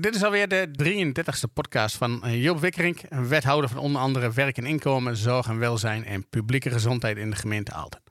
[0.00, 4.56] Dit is alweer de 33e podcast van eh, Joop Wikkerink, wethouder van onder andere werk
[4.56, 8.02] en inkomen, zorg en welzijn en publieke gezondheid in de gemeente Aalten.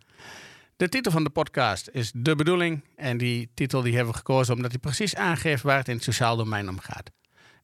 [0.75, 4.55] De titel van de podcast is De Bedoeling en die titel die hebben we gekozen
[4.55, 7.11] omdat hij precies aangeeft waar het in het sociaal domein om gaat.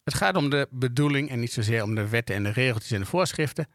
[0.03, 2.99] Het gaat om de bedoeling en niet zozeer om de wetten en de regeltjes en
[2.99, 3.67] de voorschriften.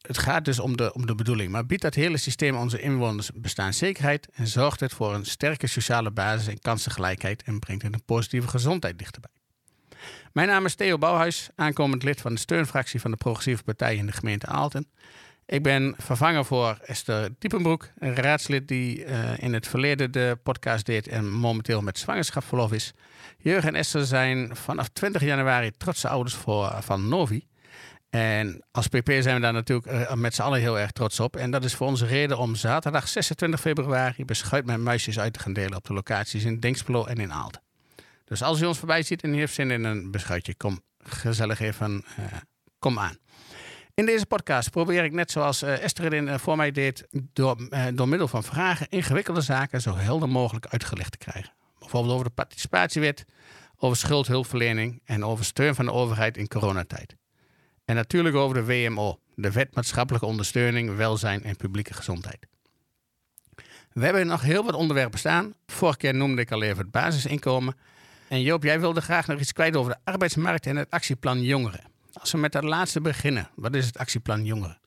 [0.00, 3.30] Het gaat dus om de, om de bedoeling, maar biedt dat hele systeem onze inwoners
[3.34, 8.04] bestaanszekerheid en zorgt het voor een sterke sociale basis en kansengelijkheid en brengt het een
[8.04, 9.41] positieve gezondheid dichterbij.
[10.32, 14.06] Mijn naam is Theo Bouwhuis, aankomend lid van de steunfractie van de Progressieve Partij in
[14.06, 14.86] de gemeente Aalten.
[15.46, 20.86] Ik ben vervanger voor Esther Diepenbroek, een raadslid die uh, in het verleden de podcast
[20.86, 22.92] deed en momenteel met zwangerschapsverlof is.
[23.38, 27.46] Jurgen en Esther zijn vanaf 20 januari trotse ouders voor, van Novi.
[28.10, 31.36] En als PP zijn we daar natuurlijk uh, met z'n allen heel erg trots op.
[31.36, 35.40] En dat is voor onze reden om zaterdag 26 februari beschuit met muisjes uit te
[35.40, 37.62] gaan delen op de locaties in Dinkspelo en in Aalten.
[38.32, 41.60] Dus als u ons voorbij ziet en u heeft zin in een beschuitje, kom gezellig
[41.60, 42.24] even, uh,
[42.78, 43.16] kom aan.
[43.94, 47.56] In deze podcast probeer ik net zoals uh, Esther in, voor mij deed, door,
[47.94, 51.52] door middel van vragen ingewikkelde zaken zo helder mogelijk uitgelegd te krijgen.
[51.78, 53.24] Bijvoorbeeld over de participatiewet,
[53.76, 57.16] over schuldhulpverlening en over steun van de overheid in coronatijd.
[57.84, 62.46] En natuurlijk over de WMO, de Wet Maatschappelijke Ondersteuning, Welzijn en Publieke Gezondheid.
[63.92, 65.54] We hebben nog heel wat onderwerpen staan.
[65.66, 67.74] Vorige keer noemde ik al even het basisinkomen.
[68.32, 71.84] En Joop, jij wilde graag nog iets kwijt over de arbeidsmarkt en het actieplan Jongeren.
[72.12, 74.80] Als we met dat laatste beginnen, wat is het actieplan Jongeren?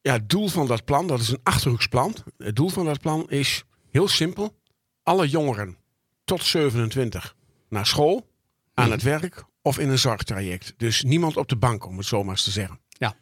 [0.00, 2.16] Ja, het doel van dat plan, dat is een achterhoeksplan.
[2.38, 4.56] Het doel van dat plan is heel simpel.
[5.02, 5.76] Alle jongeren
[6.24, 7.36] tot 27
[7.68, 8.28] naar school,
[8.74, 10.74] aan het werk of in een zorgtraject.
[10.76, 12.80] Dus niemand op de bank, om het zo maar eens te zeggen.
[12.88, 13.14] Ja.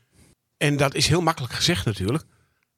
[0.56, 2.25] En dat is heel makkelijk gezegd natuurlijk.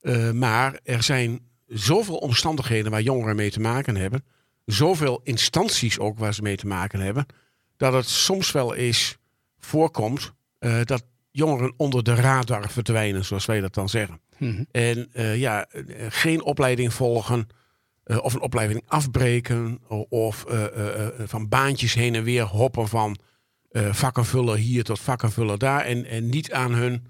[0.01, 4.25] Uh, maar er zijn zoveel omstandigheden waar jongeren mee te maken hebben.
[4.65, 7.27] Zoveel instanties ook waar ze mee te maken hebben.
[7.77, 9.17] Dat het soms wel eens
[9.59, 14.21] voorkomt uh, dat jongeren onder de radar verdwijnen, zoals wij dat dan zeggen.
[14.39, 14.65] Mhm.
[14.71, 15.67] En uh, ja,
[16.09, 17.49] geen opleiding volgen.
[18.05, 19.81] Uh, of een opleiding afbreken.
[20.09, 20.45] Of
[21.19, 23.19] van baantjes heen en weer hoppen van
[23.73, 25.81] vakkenvuller hier tot vakkenvuller daar.
[25.85, 27.07] En, en niet aan hun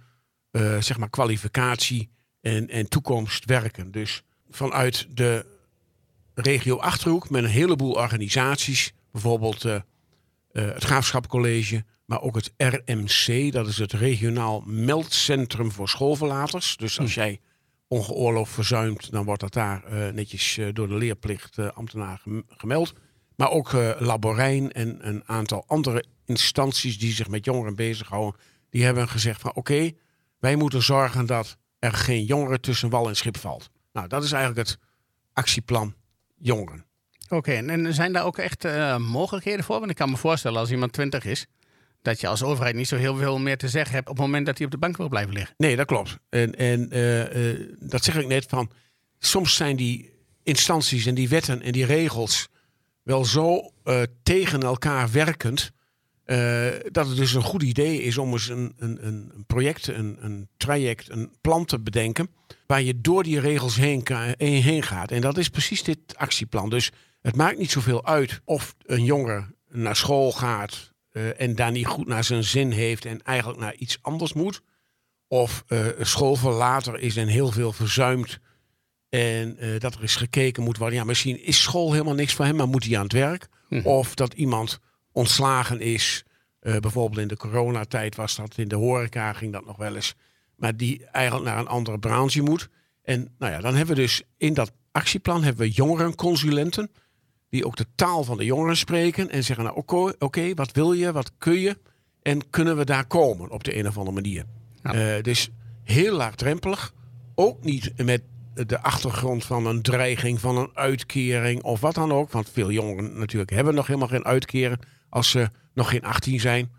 [0.80, 2.10] zeg maar kwalificatie
[2.40, 3.90] en, en toekomst werken.
[3.90, 5.46] Dus vanuit de
[6.34, 8.92] regio Achterhoek met een heleboel organisaties.
[9.12, 9.80] Bijvoorbeeld uh, uh,
[10.52, 13.52] het Graafschapcollege, maar ook het RMC.
[13.52, 16.76] Dat is het regionaal meldcentrum voor schoolverlaters.
[16.76, 17.40] Dus als jij
[17.88, 22.92] ongeoorloofd verzuimt, dan wordt dat daar uh, netjes door de leerplicht ambtenaar gemeld.
[23.36, 28.40] Maar ook Laborijn en een aantal andere instanties die zich met jongeren bezighouden.
[28.70, 29.96] Die hebben gezegd van oké, okay,
[30.38, 33.70] wij moeten zorgen dat er geen jongeren tussen wal en schip valt.
[33.92, 34.78] Nou, dat is eigenlijk het
[35.32, 35.94] actieplan
[36.42, 36.84] jongeren.
[37.24, 39.78] Oké, okay, en zijn daar ook echt uh, mogelijkheden voor?
[39.78, 41.46] Want ik kan me voorstellen als iemand 20 is,
[42.02, 44.46] dat je als overheid niet zo heel veel meer te zeggen hebt op het moment
[44.46, 45.54] dat hij op de bank wil blijven liggen.
[45.56, 46.18] Nee, dat klopt.
[46.28, 48.70] En, en uh, uh, dat zeg ik net van,
[49.18, 52.48] soms zijn die instanties en die wetten en die regels
[53.02, 53.72] wel zo
[54.22, 55.72] tegen elkaar werkend.
[56.90, 60.48] Dat het dus een goed idee is om eens een, een, een project, een, een
[60.56, 62.28] traject, een plan te bedenken
[62.66, 64.06] waar je door die regels heen,
[64.38, 65.10] heen gaat.
[65.10, 66.70] En dat is precies dit actieplan.
[66.70, 66.90] Dus
[67.20, 71.86] het maakt niet zoveel uit of een jongen naar school gaat uh, en daar niet
[71.86, 74.62] goed naar zijn zin heeft en eigenlijk naar iets anders moet.
[75.28, 78.38] Of uh, schoolverlater is en heel veel verzuimd.
[79.08, 80.98] En uh, dat er eens gekeken moet worden.
[80.98, 83.48] Ja, misschien is school helemaal niks voor hem, maar moet hij aan het werk.
[83.68, 83.86] Mhm.
[83.86, 84.80] Of dat iemand
[85.12, 86.24] ontslagen is.
[86.60, 90.14] bijvoorbeeld in de coronatijd was dat in de horeca, ging dat nog wel eens
[90.62, 92.68] maar die eigenlijk naar een andere branche moet.
[93.02, 96.90] En nou ja, dan hebben we dus in dat actieplan hebben we jongerenconsulenten.
[97.48, 99.30] Die ook de taal van de jongeren spreken.
[99.30, 101.78] En zeggen, nou oké, okay, okay, wat wil je, wat kun je?
[102.22, 104.44] En kunnen we daar komen op de een of andere manier?
[104.82, 105.16] Ja.
[105.16, 105.50] Uh, dus
[105.84, 106.94] heel laagdrempelig.
[107.34, 108.22] Ook niet met
[108.54, 112.30] de achtergrond van een dreiging, van een uitkering of wat dan ook.
[112.30, 114.80] Want veel jongeren natuurlijk hebben nog helemaal geen uitkering
[115.12, 116.72] als ze nog geen 18 zijn.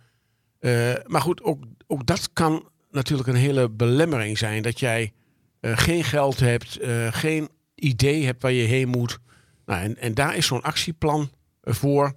[0.60, 4.62] Uh, maar goed, ook, ook dat kan natuurlijk een hele belemmering zijn.
[4.62, 5.14] Dat jij
[5.62, 9.20] uh, geen geld hebt, uh, geen idee hebt waar je heen moet.
[9.66, 11.32] Nou, en, en daar is zo'n actieplan
[11.62, 12.14] voor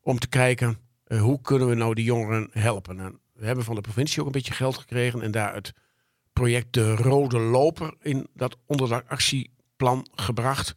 [0.00, 0.78] om te kijken
[1.18, 2.96] hoe kunnen we nou die jongeren helpen.
[2.96, 5.72] Nou, we hebben van de provincie ook een beetje geld gekregen en daar het
[6.32, 10.74] project De Rode Loper in dat onder dat actieplan gebracht.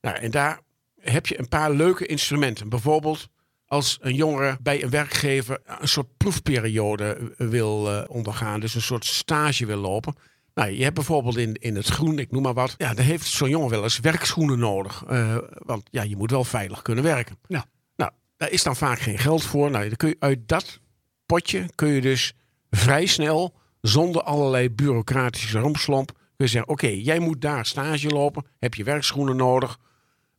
[0.00, 0.60] Nou, en daar
[1.00, 2.68] heb je een paar leuke instrumenten.
[2.68, 3.28] Bijvoorbeeld
[3.68, 9.04] als een jongere bij een werkgever een soort proefperiode wil uh, ondergaan, dus een soort
[9.04, 10.14] stage wil lopen.
[10.54, 13.26] Nou, je hebt bijvoorbeeld in, in het groen, ik noem maar wat, ja, dan heeft
[13.26, 15.04] zo'n jongen wel eens werkschoenen nodig.
[15.10, 17.38] Uh, want ja, je moet wel veilig kunnen werken.
[17.46, 17.64] Ja.
[17.96, 19.70] Nou, daar is dan vaak geen geld voor.
[19.70, 20.80] Nou, dan kun je uit dat
[21.26, 22.32] potje kun je dus
[22.70, 28.46] vrij snel, zonder allerlei bureaucratische rompslomp, kun je zeggen: Oké, jij moet daar stage lopen,
[28.58, 29.78] heb je werkschoenen nodig.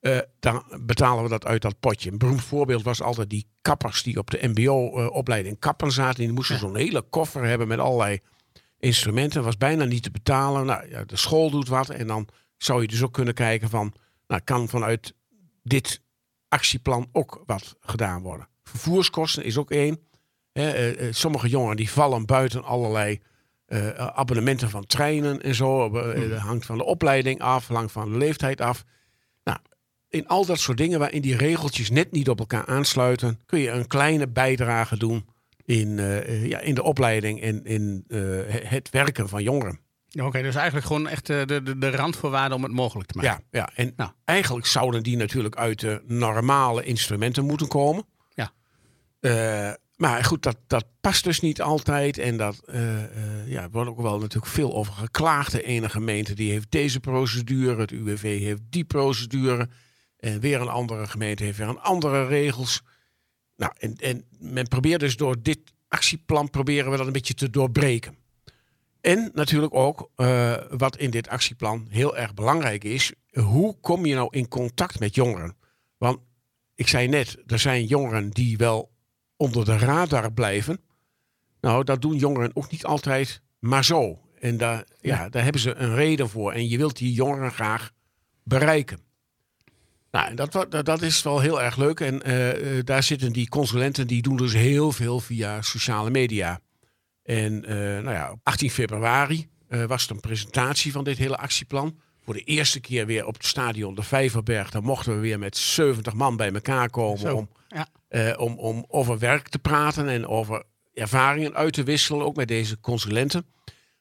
[0.01, 2.11] Uh, dan betalen we dat uit dat potje.
[2.11, 6.23] Een beroemd voorbeeld was altijd die kappers die op de MBO-opleiding uh, kappen zaten.
[6.23, 8.19] Die moesten zo'n hele koffer hebben met allerlei
[8.77, 9.43] instrumenten.
[9.43, 10.65] was bijna niet te betalen.
[10.65, 11.89] Nou, ja, de school doet wat.
[11.89, 13.93] En dan zou je dus ook kunnen kijken van,
[14.27, 15.13] nou, kan vanuit
[15.63, 16.01] dit
[16.47, 18.47] actieplan ook wat gedaan worden.
[18.63, 19.99] Vervoerskosten is ook één.
[20.53, 23.19] Uh, sommige jongeren die vallen buiten allerlei
[23.95, 25.89] abonnementen van treinen en zo.
[25.89, 26.29] Hmm.
[26.29, 28.85] Dat hangt van de opleiding af, hangt van de leeftijd af.
[30.09, 33.69] In al dat soort dingen waarin die regeltjes net niet op elkaar aansluiten, kun je
[33.69, 35.25] een kleine bijdrage doen
[35.65, 35.97] in,
[36.47, 38.03] ja, in de opleiding en in
[38.63, 39.79] het werken van jongeren.
[40.21, 43.43] Oké, dus eigenlijk gewoon echt de, de, de randvoorwaarden om het mogelijk te maken.
[43.51, 43.69] Ja, ja.
[43.75, 44.11] en nou.
[44.25, 48.05] eigenlijk zouden die natuurlijk uit de normale instrumenten moeten komen.
[48.33, 48.51] Ja.
[49.95, 52.17] Maar goed, dat, dat past dus niet altijd.
[52.17, 52.61] En dat
[53.45, 55.51] ja, wordt ook wel natuurlijk veel over geklaagd.
[55.51, 59.69] De ene gemeente die heeft deze procedure, het UWV heeft die procedure.
[60.19, 62.81] En weer een andere gemeente heeft weer een andere regels.
[63.55, 67.49] Nou, en, en men probeert dus door dit actieplan proberen we dat een beetje te
[67.49, 68.17] doorbreken.
[69.01, 74.15] En natuurlijk ook, uh, wat in dit actieplan heel erg belangrijk is, hoe kom je
[74.15, 75.55] nou in contact met jongeren?
[75.97, 76.19] Want
[76.75, 78.91] ik zei net, er zijn jongeren die wel
[79.37, 80.81] onder de radar blijven.
[81.61, 84.19] Nou, dat doen jongeren ook niet altijd maar zo.
[84.39, 85.29] En daar, ja.
[85.29, 86.51] daar hebben ze een reden voor.
[86.51, 87.91] En je wilt die jongeren graag
[88.43, 88.99] bereiken.
[90.11, 91.99] Nou, dat, dat is wel heel erg leuk.
[91.99, 96.59] En uh, daar zitten die consulenten, die doen dus heel veel via sociale media.
[97.23, 101.37] En uh, nou ja, op 18 februari uh, was er een presentatie van dit hele
[101.37, 101.99] actieplan.
[102.23, 104.69] Voor de eerste keer weer op het stadion de Vijverberg.
[104.69, 108.35] Daar mochten we weer met 70 man bij elkaar komen om, ja.
[108.35, 110.63] om, om over werk te praten en over
[110.93, 113.45] ervaringen uit te wisselen, ook met deze consulenten.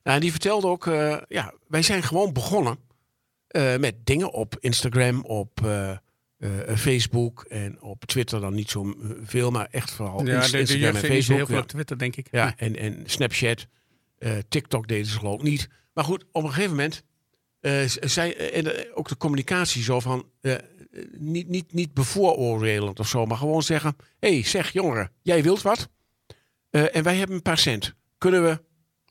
[0.02, 0.84] Nou, en die vertelde ook,
[1.28, 2.78] ja, wij zijn gewoon begonnen
[3.78, 5.96] met dingen op Instagram, op uh,
[6.76, 10.86] Facebook en op Twitter dan niet zo veel, maar echt vooral ja, Instagram de, de
[10.86, 11.36] en Facebook.
[11.36, 11.60] heel veel ja.
[11.60, 12.28] op Twitter, denk ik.
[12.30, 13.66] Ja, en, en Snapchat,
[14.48, 15.68] TikTok deden ze geloof ik niet.
[15.92, 17.02] Maar goed, op een gegeven moment
[18.00, 20.30] zei en ook de communicatie zo van
[21.10, 25.62] niet, niet, niet bevooroordelend of zo, maar gewoon zeggen: hé, hey, zeg jongeren, jij wilt
[25.62, 25.88] wat
[26.70, 27.94] en wij hebben een paar cent.
[28.18, 28.60] Kunnen we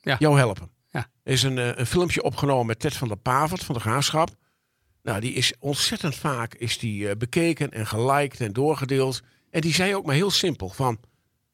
[0.00, 0.16] ja.
[0.18, 0.70] jou helpen?
[0.90, 1.10] Ja.
[1.22, 4.30] Er is een, een filmpje opgenomen met Ted van der Pavert van de Graafschap.
[5.02, 9.22] Nou, die is ontzettend vaak is die, uh, bekeken en geliked en doorgedeeld.
[9.50, 11.00] En die zei ook maar heel simpel van...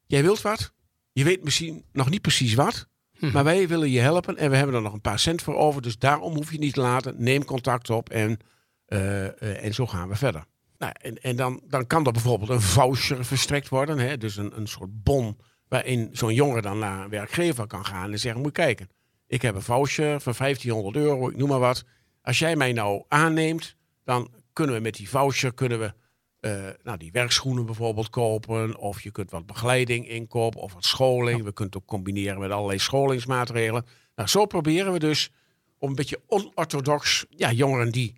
[0.07, 0.73] Jij wilt wat?
[1.11, 2.87] Je weet misschien nog niet precies wat.
[3.17, 3.31] Hm.
[3.31, 5.81] Maar wij willen je helpen en we hebben er nog een paar cent voor over.
[5.81, 7.15] Dus daarom hoef je niet te laten.
[7.17, 8.39] Neem contact op en,
[8.87, 10.45] uh, uh, en zo gaan we verder.
[10.77, 13.97] Nou, en en dan, dan kan er bijvoorbeeld een voucher verstrekt worden.
[13.97, 14.17] Hè?
[14.17, 15.37] Dus een, een soort bon
[15.67, 18.41] waarin zo'n jongen dan naar een werkgever kan gaan en zeggen...
[18.41, 18.89] Moet kijken,
[19.27, 21.83] ik heb een voucher van 1500 euro, ik noem maar wat...
[22.21, 25.93] Als jij mij nou aanneemt, dan kunnen we met die voucher kunnen we,
[26.41, 28.77] uh, nou, die werkschoenen bijvoorbeeld kopen.
[28.77, 31.43] Of je kunt wat begeleiding inkopen of wat scholing.
[31.43, 33.85] We kunnen het ook combineren met allerlei scholingsmaatregelen.
[34.15, 35.31] Nou, zo proberen we dus
[35.77, 38.15] om een beetje onorthodox ja, jongeren die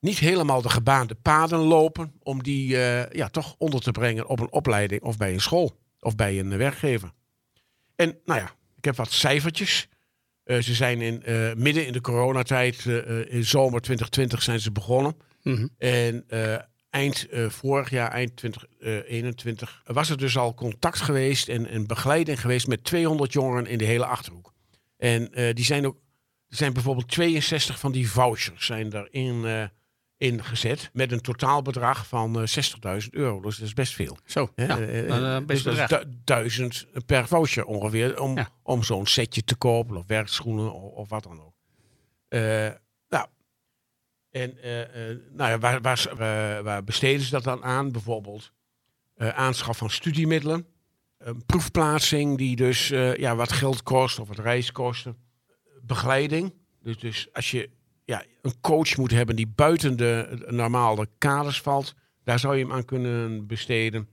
[0.00, 4.40] niet helemaal de gebaande paden lopen, om die uh, ja, toch onder te brengen op
[4.40, 7.12] een opleiding of bij een school of bij een werkgever.
[7.96, 9.88] En nou ja, ik heb wat cijfertjes.
[10.44, 14.72] Uh, ze zijn in, uh, midden in de coronatijd, uh, in zomer 2020 zijn ze
[14.72, 15.16] begonnen.
[15.42, 15.70] Mm -hmm.
[15.78, 16.24] En
[16.90, 22.66] eind vorig jaar, eind 2021, was er dus al contact geweest en, en begeleiding geweest
[22.66, 24.52] met 200 jongeren in de hele Achterhoek.
[24.96, 25.96] En die zijn ook,
[26.48, 29.70] er zijn bijvoorbeeld 62 van die vouchers zijn erin
[30.24, 32.46] ingezet met een totaalbedrag van uh,
[33.02, 33.40] 60.000 euro.
[33.40, 34.18] Dus dat is best veel.
[34.24, 38.48] Zo, ja, uh, best dus dat duizend per voucher ongeveer om, ja.
[38.62, 41.54] om zo'n setje te kopen of werkschoenen of, of wat dan ook.
[42.28, 42.40] Uh,
[43.08, 43.26] nou,
[44.30, 44.56] en
[45.32, 47.92] nou ja, waar, waar, waar, besteden ze dat dan aan?
[47.92, 48.52] Bijvoorbeeld
[49.16, 50.66] aanschaf van studiemiddelen,
[51.18, 55.16] een proefplaatsing die dus ja, wat geld kost of wat reiskosten,
[55.82, 56.54] begeleiding.
[56.82, 57.70] Dus, dus als je
[58.04, 61.94] ja, een coach moet hebben die buiten de normale kaders valt.
[62.24, 64.08] Daar zou je hem aan kunnen besteden.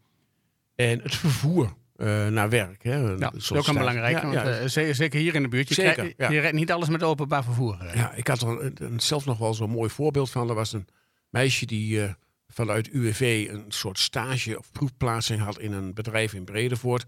[0.76, 2.84] En het vervoer uh, naar werk.
[2.84, 4.16] Hè, ja, dat is ook een belangrijk.
[4.16, 4.84] Ja, want, ja.
[4.84, 5.68] Uh, zeker hier in de buurt.
[5.68, 7.78] Je, zeker, krijg, je niet alles met openbaar vervoer.
[7.84, 7.96] Uh.
[7.96, 10.50] Ja, ik had er een, zelf nog wel zo'n mooi voorbeeld van.
[10.50, 10.88] Er was een
[11.30, 12.02] meisje die
[12.48, 17.06] vanuit UWV een soort stage of proefplaatsing had in een bedrijf in Bredevoort.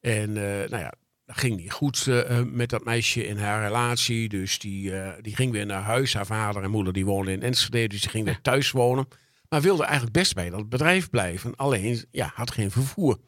[0.00, 0.92] En nou ja,
[1.24, 4.28] dat ging niet goed uh, met dat meisje in haar relatie.
[4.28, 6.14] Dus die, uh, die ging weer naar huis.
[6.14, 7.88] Haar vader en moeder die woonden in Enschede.
[7.88, 9.08] Dus die ging weer thuis wonen.
[9.48, 11.56] Maar wilde eigenlijk best bij dat bedrijf blijven.
[11.56, 13.18] Alleen, ja, had geen vervoer.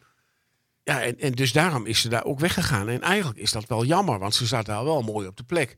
[0.83, 2.89] Ja, en, en dus daarom is ze daar ook weggegaan.
[2.89, 5.77] En eigenlijk is dat wel jammer, want ze zat daar wel mooi op de plek.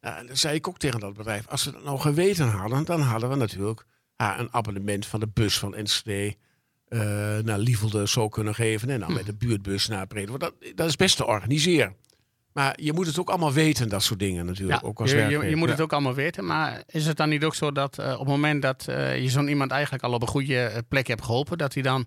[0.00, 2.84] Ja, en dan zei ik ook tegen dat bedrijf, als we dat nou geweten hadden,
[2.84, 3.84] dan hadden we natuurlijk
[4.16, 6.36] haar een abonnement van de bus van Enschede
[6.88, 7.00] eh,
[7.44, 8.90] naar Lievelde zo kunnen geven.
[8.90, 10.38] En dan met de buurtbus naar Brede.
[10.38, 11.94] Dat, dat is best te organiseren.
[12.52, 14.84] Maar je moet het ook allemaal weten, dat soort dingen natuurlijk.
[14.84, 15.72] ook als je, je, je moet Ja.
[15.74, 16.44] het ook allemaal weten.
[16.46, 19.28] Maar is het dan niet ook zo dat eh, op het moment dat eh, je
[19.28, 22.06] zo'n iemand eigenlijk al op een goede plek hebt geholpen, dat, hij dan,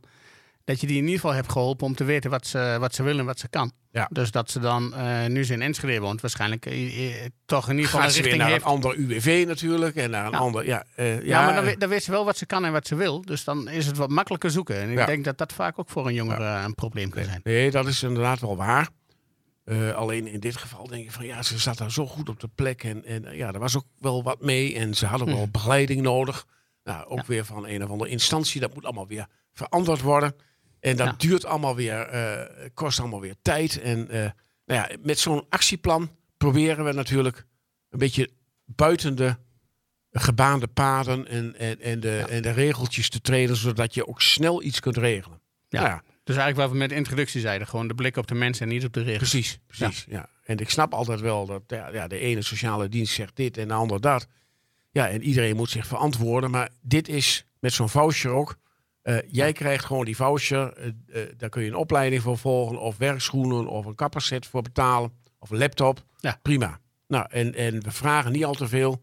[0.63, 3.03] dat je die in ieder geval hebt geholpen om te weten wat ze, wat ze
[3.03, 3.72] wil en wat ze kan?
[3.91, 4.08] Ja.
[4.12, 7.75] Dus dat ze dan, eh, nu ze in Enschede woont, waarschijnlijk eh, eh, toch in
[7.75, 8.65] ieder geval Gaat een weer richting naar heeft.
[8.65, 9.96] een ander UWV natuurlijk.
[9.96, 10.38] En naar een Ja.
[10.38, 10.84] ander, ja.
[10.96, 12.96] ja, Ja, maar dan, weet- dan weet ze wel wat ze kan en wat ze
[12.96, 13.22] wil.
[13.22, 14.75] Dus dan is het wat makkelijker zoeken.
[14.75, 15.06] En ik Ja.
[15.06, 17.39] denk dat dat vaak ook voor een jongere een probleem kan zijn.
[17.44, 18.89] Nee, dat is inderdaad wel waar.
[19.96, 22.50] Alleen in dit geval denk ik van ja, ze zat daar zo goed op de
[22.56, 22.84] plek.
[22.84, 24.75] En, en ja, er was ook wel wat mee.
[24.75, 26.46] En ze hadden wel begeleiding nodig.
[26.91, 27.24] Nou, ook Ja.
[27.27, 28.62] weer van een of andere instantie.
[28.62, 30.36] Dat moet allemaal weer veranderd worden.
[30.79, 31.13] En dat Ja.
[31.17, 33.81] duurt allemaal weer, eh, kost allemaal weer tijd.
[33.81, 34.19] En eh,
[34.65, 37.45] nou ja, met zo'n actieplan proberen we natuurlijk
[37.89, 38.29] een beetje
[38.65, 39.36] buiten de
[40.12, 44.63] gebaande paden en, en, en, de, en de regeltjes te treden, zodat je ook snel
[44.63, 45.41] iets kunt regelen.
[45.67, 45.79] Ja.
[45.81, 47.67] Nou ja, Dus eigenlijk wat we met de introductie zeiden.
[47.67, 49.29] Gewoon de blik op de mensen en niet op de regels.
[49.29, 50.05] Precies, precies.
[50.10, 50.29] Ja.
[50.43, 53.74] En ik snap altijd wel dat ja, de ene sociale dienst zegt dit en de
[53.74, 54.27] ander dat.
[54.91, 56.51] Ja, en iedereen moet zich verantwoorden.
[56.51, 58.55] Maar dit is met zo'n voucher ook.
[59.01, 60.74] eh, jij krijgt gewoon die voucher.
[60.74, 60.88] eh,
[61.21, 62.79] eh, daar kun je een opleiding voor volgen.
[62.79, 65.12] Of werkschoenen of een kapperset voor betalen.
[65.39, 66.03] Of een laptop.
[66.19, 66.39] Ja.
[66.41, 66.79] Prima.
[67.07, 69.01] Nou, en, en we vragen niet al te veel.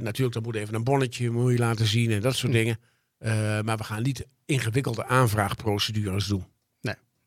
[0.00, 2.58] Natuurlijk, dan moet even een bonnetje moet je laten zien en dat soort Hm.
[2.58, 2.78] dingen.
[3.64, 6.44] Maar we gaan niet ingewikkelde aanvraagprocedures doen.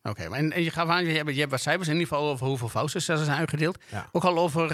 [0.06, 2.08] Oké, maar en, en je gaf aan, je hebt, je hebt wat cijfers in ieder
[2.08, 3.78] geval over hoeveel vouchers er zijn uitgedeeld.
[3.90, 4.08] Ja.
[4.12, 4.68] Ook al over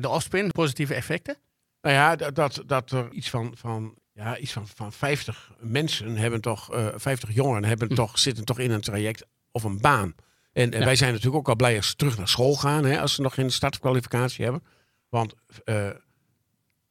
[0.00, 1.36] de offspin, positieve effecten.
[1.82, 6.40] Nou ja, dat, dat, er iets van, van, ja, iets van, van 50 mensen hebben
[6.40, 7.94] toch, eh 50 jongeren hebben Hm.
[7.94, 10.14] toch, zitten toch in een traject of een baan.
[10.52, 10.84] En, en Ja.
[10.84, 13.22] wij zijn natuurlijk ook al blij als ze terug naar school gaan, hè, als ze
[13.22, 14.62] nog geen startkwalificatie hebben.
[15.08, 15.34] Want
[15.64, 15.88] eh,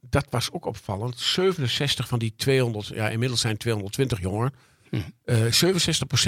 [0.00, 1.18] dat was ook opvallend.
[1.18, 4.54] 67 van die 200, ja, inmiddels zijn 220 jongeren.
[4.90, 4.96] Hm.
[5.24, 5.36] eh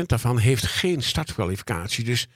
[0.02, 2.04] 67% daarvan heeft geen startkwalificatie.
[2.04, 2.26] Dus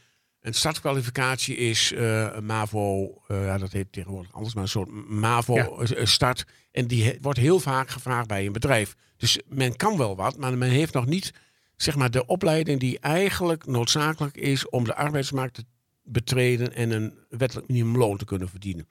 [0.46, 5.08] een startkwalificatie is eh, een MAVO, eh, ja, dat heet tegenwoordig anders, maar een soort
[5.08, 6.44] MAVO-start.
[6.72, 8.94] En die he- wordt heel vaak gevraagd bij een bedrijf.
[9.16, 11.32] Dus men kan wel wat, maar men heeft nog niet
[11.76, 15.64] zeg maar, de opleiding die eigenlijk noodzakelijk is om de arbeidsmarkt te
[16.02, 18.88] betreden en een wettelijk minimumloon te kunnen verdienen.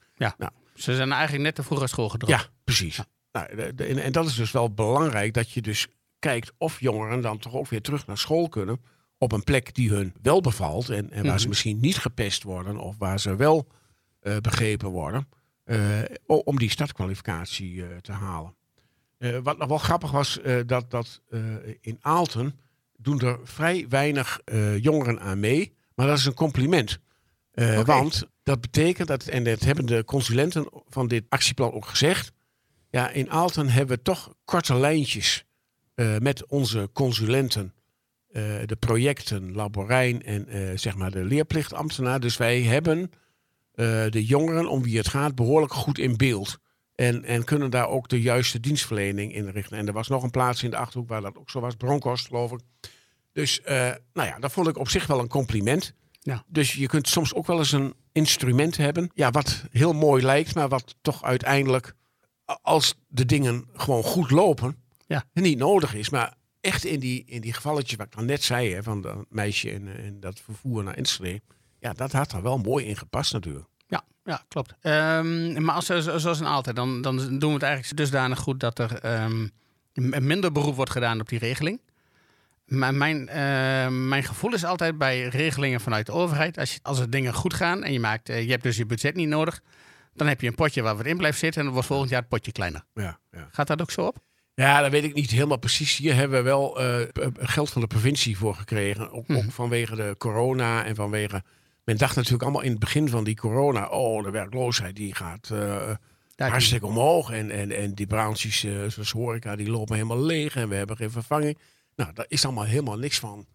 [0.76, 2.34] Ze zijn eigenlijk net te vroeg uit school gedropt.
[2.34, 3.00] Ja, precies.
[3.32, 5.88] Nou, de- de- en, en dat is dus wel belangrijk dat je dus
[6.20, 8.80] kijkt of jongeren dan toch ook weer terug naar school kunnen.
[9.18, 11.48] Op een plek die hun wel bevalt en, en waar ze Mhm.
[11.50, 13.68] misschien niet gepest worden of waar ze wel
[14.20, 15.28] eh, begrepen worden.
[15.64, 18.56] eh, om die startkwalificatie eh, te halen.
[19.44, 21.22] Wat nog wel grappig was, dat, dat
[21.82, 22.60] in Aalten
[22.98, 24.40] doen er vrij weinig
[24.82, 25.76] jongeren aan mee.
[25.96, 27.00] Maar dat is een compliment.
[27.86, 32.32] Want dat betekent, dat, en dat hebben de consulenten van dit actieplan ook gezegd.
[32.90, 35.46] Ja, in Aalten hebben we toch korte lijntjes
[36.20, 37.74] met onze consulenten.
[38.36, 42.20] Eh, de projecten, Laborijn en eh, zeg maar de leerplichtambtenaar.
[42.20, 43.12] Dus wij hebben
[43.72, 46.58] eh, de jongeren om wie het gaat behoorlijk goed in beeld.
[46.96, 49.78] En, en kunnen daar ook de juiste dienstverlening in richten.
[49.78, 51.76] En er was nog een plaats in de Achterhoek waar dat ook zo was.
[51.76, 52.60] Bronkhorst, geloof ik.
[53.32, 53.62] Dus
[54.14, 55.94] nou ja, dat vond ik op zich wel een compliment.
[56.20, 56.44] Ja.
[56.48, 59.12] Dus je kunt soms ook wel eens een instrument hebben.
[59.14, 61.94] Ja, wat heel mooi lijkt, maar wat toch uiteindelijk,
[62.62, 65.24] als de dingen gewoon goed lopen, Ja.
[65.34, 66.10] niet nodig is.
[66.10, 69.26] Maar echt in die, in die gevalletjes wat ik dan net zei, hè, van dat
[69.30, 71.42] meisje en, en dat vervoer naar Enschede.
[71.80, 73.66] Ja, dat had er wel mooi in gepast natuurlijk.
[73.88, 74.74] Ja, ja klopt.
[74.82, 78.60] Ehm, maar als, zo- zoals in altijd, dan, dan doen we het eigenlijk dusdanig goed
[78.60, 79.48] dat er ehm,
[80.26, 81.82] minder beroep wordt gedaan op die regeling.
[82.66, 87.00] Maar mijn, eh, mijn gevoel is altijd bij regelingen vanuit de overheid, als, je, als
[87.00, 89.62] er dingen goed gaan en je, maakt, eh, je hebt dus je budget niet nodig,
[90.14, 92.20] dan heb je een potje waar wat in blijft zitten en dan wordt volgend jaar
[92.20, 92.84] het potje kleiner.
[92.94, 93.48] Ja, ja.
[93.52, 94.18] Gaat dat ook zo op?
[94.56, 95.98] Ja, dat weet ik niet helemaal precies.
[95.98, 97.08] Hier hebben we wel eh,
[97.38, 99.12] geld van de provincie voor gekregen.
[99.12, 99.38] Ook, Mhm.
[99.38, 101.44] ook vanwege de corona en vanwege...
[101.84, 103.88] Men dacht natuurlijk allemaal in het begin van die corona...
[103.88, 105.92] oh, de werkloosheid die gaat eh,
[106.36, 107.32] hartstikke omhoog.
[107.32, 110.56] En, en, en die branches eh, zoals horeca, die lopen helemaal leeg.
[110.56, 111.58] En we hebben geen vervanging.
[111.96, 113.46] Nou, daar is allemaal helemaal niks van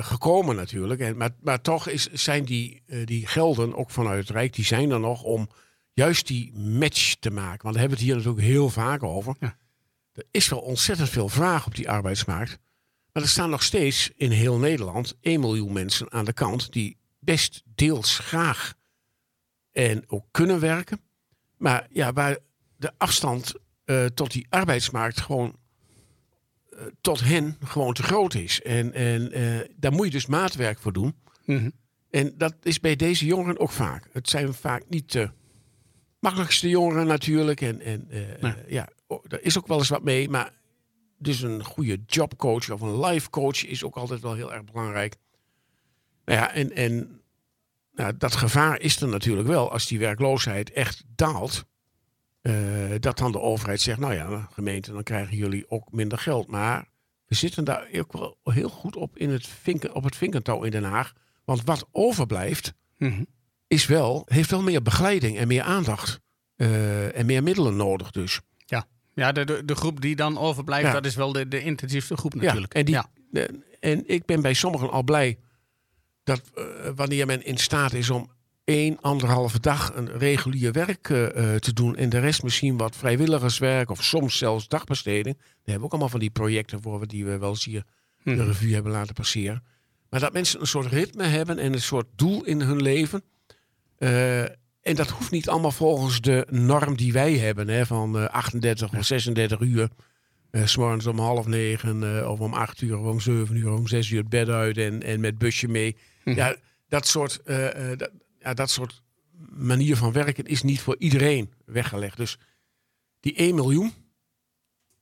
[0.00, 1.00] gekomen natuurlijk.
[1.00, 4.54] En, maar, maar toch is, zijn die, die gelden, ook vanuit het Rijk...
[4.54, 5.48] die zijn er nog om
[5.92, 7.62] juist die match te maken.
[7.62, 9.36] Want daar hebben we het hier natuurlijk heel vaak over.
[9.40, 9.56] Ja.
[10.12, 12.58] Er is wel ontzettend veel vraag op die arbeidsmarkt.
[13.12, 16.96] Maar er staan nog steeds in heel Nederland 1 miljoen mensen aan de kant die
[17.18, 18.74] best deels graag
[19.72, 21.00] en ook kunnen werken.
[21.56, 22.38] Maar ja, waar
[22.76, 23.54] de afstand
[23.84, 25.56] eh, tot die arbeidsmarkt gewoon
[26.70, 28.62] eh, tot hen gewoon te groot is.
[28.62, 31.14] En, en eh, daar moet je dus maatwerk voor doen.
[31.44, 31.70] Mhm.
[32.10, 34.08] En dat is bij deze jongeren ook vaak.
[34.12, 35.30] Het zijn vaak niet de
[36.20, 37.60] makkelijkste jongeren natuurlijk.
[37.60, 38.06] En, en
[38.40, 38.54] Nee.
[38.66, 40.28] ja, oh, daar is ook wel eens wat mee.
[40.28, 40.52] Maar
[41.18, 45.16] dus een goede jobcoach of een life coach is ook altijd wel heel erg belangrijk.
[46.24, 47.20] Nou ja, en, en
[47.92, 51.64] nou, dat gevaar is er natuurlijk wel als die werkloosheid echt daalt.
[52.42, 52.54] eh,
[53.00, 56.46] dat dan de overheid zegt, nou ja, gemeente, dan krijgen jullie ook minder geld.
[56.46, 56.88] Maar
[57.26, 60.70] we zitten daar ook wel heel goed op, in het vinken, op het vinkentouw in
[60.70, 61.12] Den Haag.
[61.44, 63.22] Want wat overblijft, Mhm.
[63.66, 66.20] is wel, heeft wel meer begeleiding en meer aandacht.
[66.56, 68.40] eh, en meer middelen nodig dus.
[69.14, 70.92] Ja, de, de, de groep die dan overblijft, Ja.
[70.92, 72.72] dat is wel de, de intensiefste groep natuurlijk.
[72.72, 73.06] Ja, en, die, Ja.
[73.30, 75.38] de- en ik ben bij sommigen al blij
[76.24, 76.64] dat eh,
[76.94, 78.30] wanneer men in staat is om
[78.64, 81.96] één, anderhalve dag een regulier werk eh, eh, te doen.
[81.96, 85.36] En de rest misschien wat vrijwilligerswerk of soms zelfs dagbesteding.
[85.36, 87.84] Daar hebben we ook allemaal van die projecten voor we die we wel eens hier
[88.24, 88.40] de Mhm.
[88.46, 89.62] revue hebben laten passeren.
[90.10, 93.22] Maar dat mensen een soort ritme hebben en een soort doel in hun leven.
[94.82, 98.94] En dat hoeft niet allemaal volgens de norm die wij hebben, hè, van eh, 38
[98.98, 99.88] of 36 uur.
[100.50, 103.72] Eh, s morgens om half negen, eh, of om acht uur, of om zeven uur,
[103.72, 105.96] om zes uur het bed uit en, en met busje mee.
[106.24, 106.36] Mhm.
[106.36, 106.56] Ja,
[106.92, 109.02] dat soort, eh, eh, dat, ja, dat soort
[109.50, 112.16] manier van werken is niet voor iedereen weggelegd.
[112.16, 112.38] Dus
[113.20, 113.92] die 1 miljoen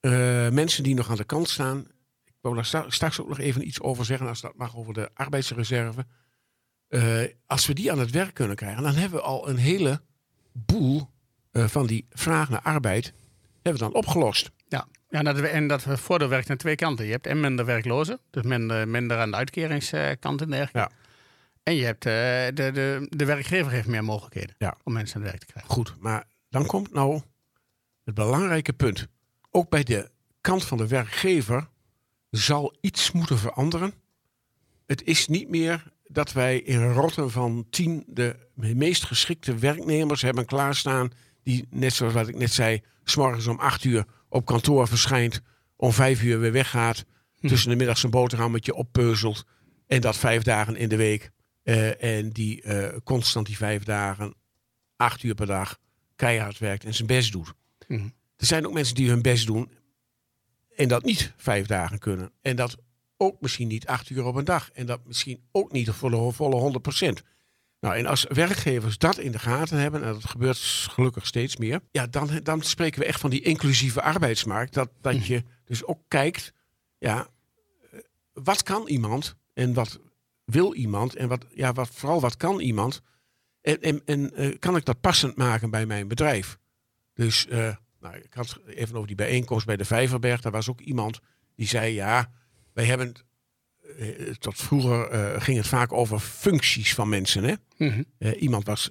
[0.00, 0.10] eh,
[0.48, 1.78] mensen die nog aan de kant staan.
[2.24, 5.10] Ik wil daar straks ook nog even iets over zeggen, als dat mag, over de
[5.14, 6.06] arbeidsreserve.
[6.90, 10.00] Eh, als we die aan het werk kunnen krijgen, dan hebben we al een hele
[10.52, 11.10] boel
[11.50, 13.12] eh, van die vraag naar arbeid
[13.62, 14.50] hebben we dan opgelost.
[14.68, 17.04] Ja, ja dat, we- en dat voordeel werkt aan twee kanten.
[17.04, 20.78] Je hebt en minder werklozen, dus minder, minder aan de uitkeringskant en dergelijke.
[20.78, 20.90] Ja.
[21.62, 24.76] En je hebt, eh, de, de, de werkgever heeft meer mogelijkheden Ja.
[24.84, 25.72] om mensen aan het werk te krijgen.
[25.72, 27.20] Goed, maar dan komt nou
[28.04, 29.06] het belangrijke punt.
[29.50, 31.68] Ook bij de kant van de werkgever
[32.30, 33.92] zal iets moeten veranderen.
[34.86, 40.44] Het is niet meer dat wij in rotten van tien de meest geschikte werknemers hebben
[40.44, 41.10] klaarstaan.
[41.42, 45.40] Die, net zoals wat ik net zei, s'morgens om acht uur op kantoor verschijnt.
[45.76, 47.04] Om vijf uur weer weggaat.
[47.40, 49.44] Tussen de middag zijn boterhammetje oppeuzelt.
[49.86, 51.30] En dat vijf dagen in de week.
[51.62, 54.34] Eh, en die eh, constant die vijf dagen,
[54.96, 55.78] acht uur per dag,
[56.16, 57.52] keihard werkt en zijn best doet.
[57.88, 58.08] Mhm.
[58.36, 59.70] Er zijn ook mensen die hun best doen
[60.76, 62.32] en dat niet vijf dagen kunnen.
[62.40, 62.76] En dat
[63.20, 64.70] ook misschien niet acht uur op een dag.
[64.70, 67.22] En dat misschien ook niet voor de volle 100 procent.
[67.80, 70.58] Nou, en als werkgevers dat in de gaten hebben, en dat gebeurt
[70.90, 74.74] gelukkig steeds meer, ja, dan, dan spreken we echt van die inclusieve arbeidsmarkt.
[74.74, 76.52] Dat, dat je dus ook kijkt,
[76.98, 77.28] ja,
[77.90, 77.98] eh,
[78.32, 80.00] wat kan iemand en wat
[80.44, 83.02] wil iemand en wat, ja, wat, vooral wat kan iemand
[83.60, 86.58] en, en, en eh, kan ik dat passend maken bij mijn bedrijf?
[87.14, 90.40] Dus eh, nou, ik had even over die bijeenkomst bij de Vijverberg.
[90.40, 91.20] Daar was ook iemand
[91.54, 92.32] die zei: Ja,
[92.72, 93.14] wij hebben.
[93.98, 97.44] eh, tot vroeger eh, ging het vaak over functies van mensen.
[97.44, 97.54] Hè?
[97.76, 98.02] Mhm.
[98.18, 98.90] Eh, iemand was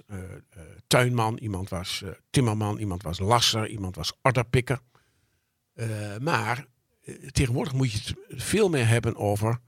[0.86, 4.80] tuinman, iemand was timmerman, iemand was lasser, iemand was orderpikker.
[6.20, 6.66] Maar
[7.30, 9.60] tegenwoordig moet je het veel meer hebben over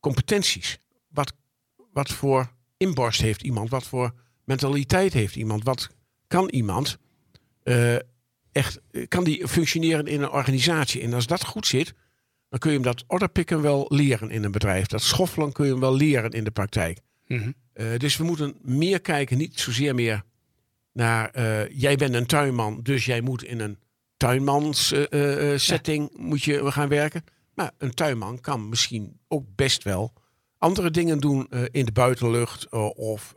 [0.00, 0.78] competenties.
[1.08, 1.32] Wat,
[1.92, 3.70] wat voor inborst heeft iemand?
[3.70, 5.64] Wat voor mentaliteit heeft iemand?
[5.64, 5.88] Wat
[6.26, 6.98] kan iemand?
[8.52, 11.02] echt, kan die functioneren in een organisatie?
[11.02, 11.94] En als dat goed zit,
[12.52, 14.86] dan kun je hem dat orderpikken wel leren in een bedrijf.
[14.86, 16.98] Dat schoffelen kun je hem wel leren in de praktijk.
[17.26, 17.52] Mhm.
[17.72, 20.22] Eh, dus we moeten meer kijken, niet zozeer meer
[20.92, 23.78] naar eh, jij bent een tuinman, dus jij moet in een
[24.16, 27.24] tuinmans eh, setting moet je gaan werken.
[27.54, 30.12] Maar een tuinman kan misschien ook best wel
[30.58, 33.34] andere dingen doen in de buitenlucht of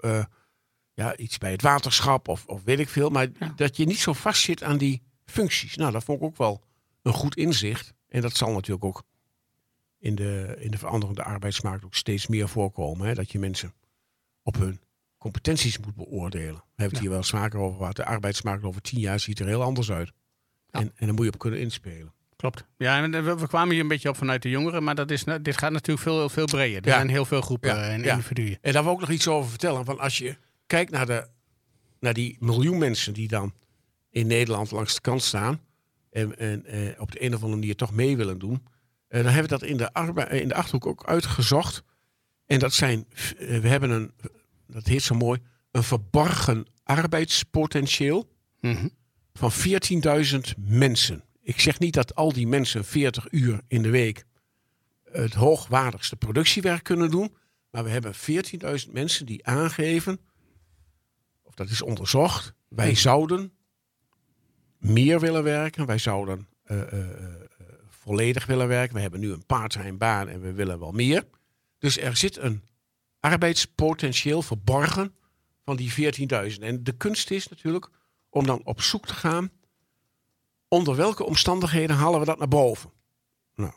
[0.93, 3.09] ja, iets bij het waterschap of, of weet ik veel.
[3.09, 3.53] Maar Ja.
[3.55, 5.75] dat je niet zo vast zit aan die functies.
[5.75, 6.63] Nou, dat vond ik ook wel
[7.01, 7.93] een goed inzicht.
[8.15, 9.03] En dat zal natuurlijk ook
[9.99, 13.07] in de, in de veranderende arbeidsmarkt ook steeds meer voorkomen.
[13.07, 13.13] Hè?
[13.13, 13.73] Dat je mensen
[14.43, 14.81] op hun
[15.17, 16.55] competenties moet beoordelen.
[16.55, 17.95] We hebben het hier wel eens vaker over gehad.
[17.95, 20.11] De arbeidsmarkt over tien jaar ziet er heel anders uit.
[20.69, 22.13] En, en daar moet je op kunnen inspelen.
[22.35, 22.65] Klopt.
[22.77, 25.23] Ja, en we, we kwamen hier een beetje op vanuit de jongeren, maar dat is,
[25.41, 26.81] dit gaat natuurlijk veel, veel breder.
[26.81, 26.95] Er Ja.
[26.95, 28.11] zijn heel veel groepen Ja, en ja.
[28.11, 28.57] individuen.
[28.61, 29.83] En daar wil ik ook nog iets over vertellen.
[29.83, 31.27] Want als je kijkt naar, de,
[31.99, 33.53] naar die miljoen mensen die dan
[34.09, 35.59] in Nederland langs de kant staan.
[36.15, 38.63] En, en eh, op de een of andere manier toch mee willen doen.
[39.07, 41.83] eh, dan hebben we dat in de, arbe- in de achterhoek ook uitgezocht.
[42.45, 43.05] En dat zijn,
[43.37, 44.11] eh, we hebben een,
[44.67, 45.39] dat heet zo mooi,
[45.71, 48.29] een verborgen arbeidspotentieel
[48.61, 48.87] Mhm.
[49.33, 51.23] van 14.000 mensen.
[51.41, 54.25] Ik zeg niet dat al die mensen 40 uur in de week
[55.11, 57.35] het hoogwaardigste productiewerk kunnen doen.
[57.71, 60.19] Maar we hebben 14.000 mensen die aangeven,
[61.43, 62.95] of dat is onderzocht, wij Hmm.
[62.95, 63.53] zouden
[64.85, 65.85] meer willen werken.
[65.85, 67.27] Wij zouden eh, eh, eh,
[67.89, 68.95] volledig willen werken.
[68.95, 71.23] We hebben nu een part-time baan en we willen wel meer.
[71.77, 72.61] Dus er zit een
[73.19, 75.15] arbeidspotentieel verborgen
[75.63, 76.13] van die
[76.53, 76.59] 14.000.
[76.59, 77.89] En de kunst is natuurlijk
[78.29, 79.49] om dan op zoek te gaan.
[80.67, 82.91] Onder welke omstandigheden halen we dat naar boven?
[83.55, 83.71] Nou,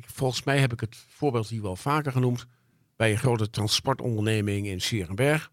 [0.00, 2.46] volgens mij heb ik het voorbeeld hier wel vaker genoemd.
[2.96, 5.50] Bij een grote transportonderneming in Sierenberg.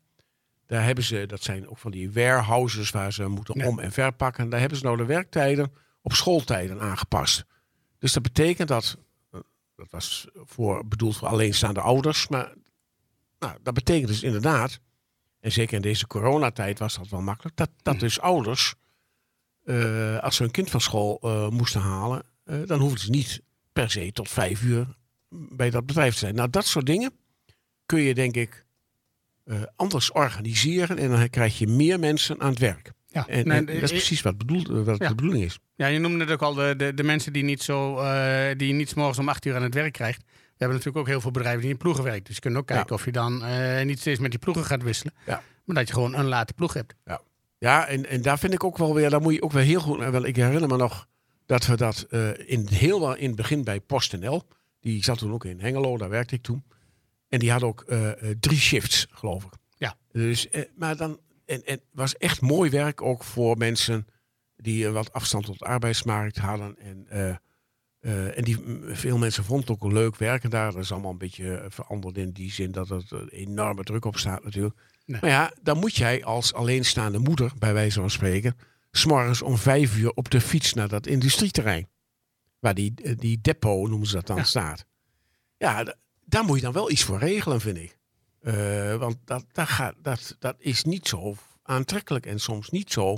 [0.67, 3.67] Daar hebben ze, dat zijn ook van die warehouses waar ze moeten Ja.
[3.67, 4.49] om- en verpakken.
[4.49, 5.71] Daar hebben ze nou de werktijden
[6.02, 7.43] op schooltijden aangepast.
[7.99, 8.97] Dus dat betekent dat,
[9.32, 9.39] eh,
[9.76, 12.54] dat was voor, bedoeld voor alleenstaande ouders, maar
[13.39, 14.80] nou, dat betekent dus inderdaad,
[15.39, 18.76] en zeker in deze coronatijd was dat wel makkelijk, dat, dat dus ouders,
[19.65, 22.23] eh, als ze een kind van school eh, moesten halen,
[22.65, 23.41] dan hoefden ze niet
[23.73, 24.95] per se tot vijf uur
[25.30, 26.36] bij dat bedrijf te zijn.
[26.36, 27.12] Nou, dat soort dingen
[27.86, 28.62] kun je denk ik
[29.43, 32.91] eh, anders organiseren en dan krijg je meer mensen aan het werk.
[33.08, 35.08] Ja, En, Nee, en dat is eh, precies wat, bedoeld, eh, wat Ja.
[35.08, 35.60] de bedoeling is.
[35.75, 38.01] Ja, je noemde het ook al de, de, de mensen die niet zo
[38.58, 40.21] die niet morgens om acht uur aan het werk krijgt.
[40.27, 42.23] We hebben natuurlijk ook heel veel bedrijven die in ploegen werken.
[42.23, 42.75] Dus je kunt ook Ja.
[42.75, 43.43] kijken of je dan
[43.86, 45.13] niet steeds met die ploegen gaat wisselen.
[45.25, 45.43] Ja.
[45.65, 46.93] Maar dat je gewoon een late ploeg hebt.
[47.60, 49.79] Ja, en, en daar vind ik ook wel weer, daar moet je ook wel heel
[49.79, 49.97] goed.
[49.97, 51.08] Wel, ik herinner me nog
[51.45, 54.43] dat we dat eh, in, heel wel in het begin bij PostNL.
[54.79, 56.63] Die zat toen ook in Hengelo, daar werkte ik toen.
[57.34, 59.52] En die had ook eh, eh, drie shifts, geloof ik.
[59.78, 59.96] Ja.
[60.12, 64.08] Dus, eh, maar dan, en, en het was echt mooi werk ook voor mensen
[64.56, 66.78] die wat afstand tot de arbeidsmarkt hadden.
[66.78, 67.08] En,
[68.36, 70.72] en die, veel mensen vonden het ook leuk werken daar.
[70.72, 74.17] Dat is allemaal een beetje veranderd in die zin dat er een enorme druk op
[74.17, 74.76] staat natuurlijk.
[75.06, 75.22] Nee.
[75.22, 78.58] Maar ja, dan moet jij als alleenstaande moeder, bij wijze van spreken,
[78.91, 81.89] s'morgens om vijf uur op de fiets naar dat industrieterrein.
[82.60, 84.43] Waar die, die depot, noemen ze dat dan, Ja.
[84.43, 84.86] staat.
[85.58, 85.96] Ja,
[86.34, 87.98] daar moet je dan wel iets voor regelen, vind ik.
[88.41, 93.17] Eh, want dat, dat, gaat, dat, dat is niet zo aantrekkelijk en soms niet zo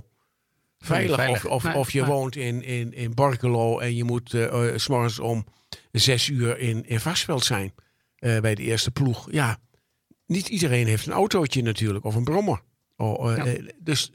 [0.78, 1.16] veilig.
[1.16, 1.46] veilig.
[1.46, 4.78] Of, of, Nee, of je woont in, in, in Borkelo en je moet eh eh,
[4.78, 5.46] 's morgens om
[5.92, 7.74] zes uur in, in Varsveld zijn
[8.20, 9.28] bij de eerste ploeg.
[9.32, 9.58] Ja,
[10.26, 12.62] niet iedereen heeft een autootje natuurlijk of een brommer.
[12.96, 13.56] Oh, Ja.
[13.80, 14.12] dus,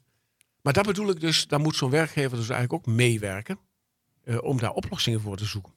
[0.62, 3.58] maar dat bedoel ik dus, daar moet zo'n werkgever dus eigenlijk ook meewerken
[4.40, 5.72] om daar oplossingen voor te zoeken.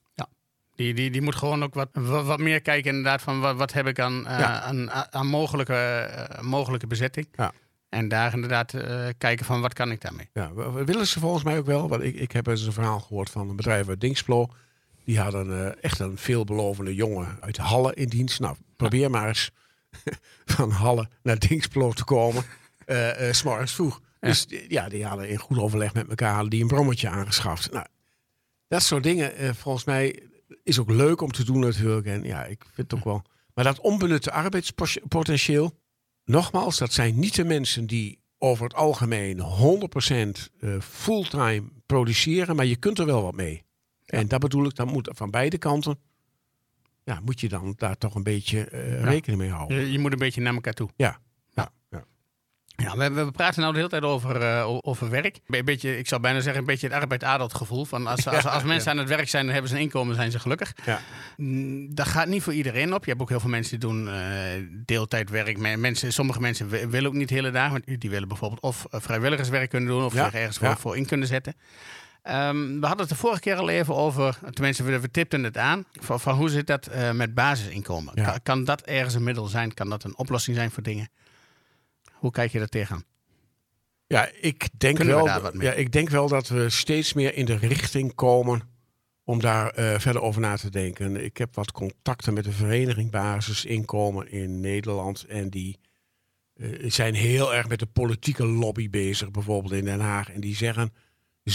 [0.75, 3.87] Die, die, die moet gewoon ook wat, wat, meer kijken inderdaad van wat, wat heb
[3.87, 4.61] ik aan, eh, Ja.
[4.61, 7.27] aan, aan mogelijke, eh, mogelijke bezetting.
[7.35, 7.51] Ja.
[7.89, 10.29] En daar inderdaad eh, kijken van wat kan ik daarmee.
[10.33, 10.53] Ja,
[10.85, 11.89] willen ze volgens mij ook wel.
[11.89, 14.47] Want ik, ik heb eens een verhaal gehoord van een bedrijf uit Dingsplo.
[15.05, 18.39] Die hadden echt een veelbelovende jongen uit Halle in dienst.
[18.39, 19.51] Nou, probeer maar eens
[20.45, 22.43] van Halle naar Dingsplo te komen.
[22.85, 24.01] eh eh, 's morgens vroeg.
[24.21, 24.27] Ja.
[24.27, 27.71] Dus ja, die hadden in goed overleg met elkaar hadden die een brommetje aangeschaft.
[27.71, 27.85] Nou,
[28.67, 30.19] dat soort dingen, volgens mij,
[30.63, 32.07] is ook leuk om te doen natuurlijk.
[32.07, 33.23] En ja, ik vind het ook wel.
[33.53, 35.79] Maar dat onbenutte arbeidspotentieel,
[36.25, 39.43] nogmaals, dat zijn niet de mensen die over het algemeen 100%
[40.59, 43.63] eh, fulltime produceren, maar je kunt er wel wat mee.
[44.05, 44.17] Ja.
[44.17, 45.99] En dat bedoel ik, dan moet van beide kanten,
[47.03, 49.79] ja, moet je dan daar toch een beetje eh, rekening mee houden.
[49.79, 50.89] Je, je moet een beetje naar elkaar toe.
[50.95, 51.19] Ja.
[52.75, 55.39] Ja, we, we praten nou de hele tijd over, eh, over werk.
[55.47, 57.85] Een beetje, ik zou bijna zeggen, een beetje het arbeid-adelt gevoel.
[57.85, 60.31] Van als, als, als mensen aan het werk zijn, dan hebben ze een inkomen, zijn
[60.31, 60.73] ze gelukkig.
[60.85, 60.99] Ja.
[61.37, 63.03] Mm, Dat gaat niet voor iedereen op.
[63.03, 64.15] Je hebt ook heel veel mensen die doen eh
[64.85, 65.57] deeltijdwerk.
[65.57, 67.71] Me- Mensen, sommige mensen wi- willen ook niet de hele dagen.
[67.85, 70.77] want Die willen bijvoorbeeld of eh, vrijwilligerswerk kunnen doen of Ja, zich ergens voor, ja.
[70.77, 71.53] voor in kunnen zetten.
[72.21, 75.57] Ehm, we hadden het de vorige keer al even over, tenminste we, we tipten het
[75.57, 78.13] aan, van, van hoe zit dat met basisinkomen?
[78.43, 79.73] Kan dat ergens een middel zijn?
[79.73, 81.09] Kan dat een oplossing zijn voor dingen?
[82.23, 83.03] Hoe kijk je daar tegenaan?
[84.07, 85.67] Ja, ik denk, Kunnen wel, daar wat mee?
[85.67, 88.61] ja, ik denk wel dat we steeds meer in de richting komen
[89.23, 91.23] om daar eh, verder over na te denken.
[91.23, 95.23] Ik heb wat contacten met de vereniging Basisinkomen in Nederland.
[95.23, 95.79] En die
[96.53, 100.29] eh, zijn heel erg met de politieke lobby bezig, bijvoorbeeld in Den Haag.
[100.29, 100.93] En die zeggen
[101.49, 101.53] 67%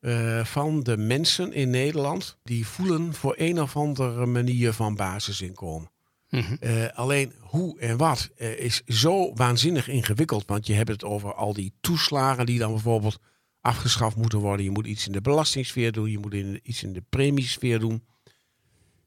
[0.00, 2.38] eh, van de mensen in Nederland...
[2.42, 5.92] die voelen voor een of andere manier van basisinkomen.
[6.34, 6.54] Mhm.
[6.60, 10.46] Eh, alleen hoe en wat eh, is zo waanzinnig ingewikkeld.
[10.46, 13.18] Want je hebt het over al die toeslagen die dan bijvoorbeeld
[13.60, 14.64] afgeschaft moeten worden.
[14.64, 16.10] Je moet iets in de belastingsfeer doen.
[16.10, 18.04] Je moet iets in de premiesfeer doen.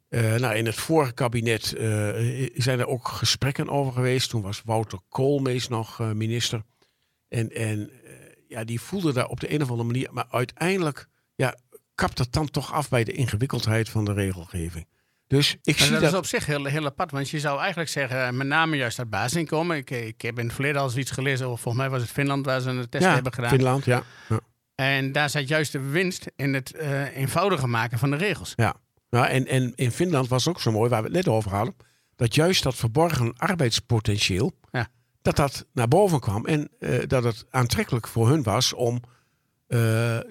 [0.09, 1.63] Eh, nou, in het vorige kabinet
[2.55, 4.29] zijn er ook gesprekken over geweest.
[4.29, 6.63] Toen was Wouter Koolmees nog minister.
[7.27, 7.91] En, en
[8.47, 10.09] ja, die voelde daar op de een of andere manier.
[10.11, 11.57] Maar uiteindelijk ja,
[11.95, 14.87] kapt het dan toch af bij de ingewikkeldheid van de regelgeving.
[15.27, 16.11] Dus ik zie dat dat.
[16.11, 18.97] is op zich heel, heel apart, want je zou eigenlijk zeggen, eh, met name juist
[18.97, 19.77] dat basisinkomen.
[19.77, 22.45] Ik, ik heb in het verleden al zoiets gelezen, over, volgens mij was het Finland
[22.45, 23.49] waar ze een test ja, hebben gedaan.
[23.49, 24.03] Finland, ja.
[24.29, 24.39] ja.
[24.75, 28.53] En daar zat juist de winst in het eh, eenvoudiger maken van de regels.
[28.55, 28.75] ja.
[29.09, 31.75] Nou, en, en in Finland was ook zo mooi, waar we het net over hadden.
[32.15, 34.51] Dat juist dat verborgen arbeidspotentieel.
[34.71, 34.87] Ja.
[35.21, 36.45] dat dat naar boven kwam.
[36.45, 39.01] En eh, dat het aantrekkelijk voor hun was om,
[39.67, 39.79] eh,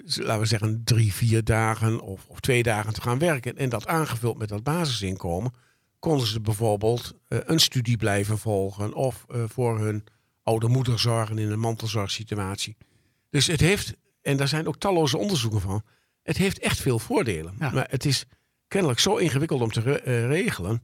[0.03, 3.57] laten we zeggen, drie, vier dagen of, of twee dagen te gaan werken.
[3.57, 5.53] En dat aangevuld met dat basisinkomen,
[5.99, 10.03] konden ze bijvoorbeeld eh, een studie blijven volgen of eh, voor hun
[10.43, 12.77] oude moeder zorgen in een mantelzorgsituatie.
[13.29, 15.83] Dus het heeft, en daar zijn ook talloze onderzoeken van,
[16.23, 17.55] het heeft echt veel voordelen.
[17.59, 17.71] Ja.
[17.71, 18.25] Maar het is
[18.67, 20.81] kennelijk zo ingewikkeld om te re- regelen.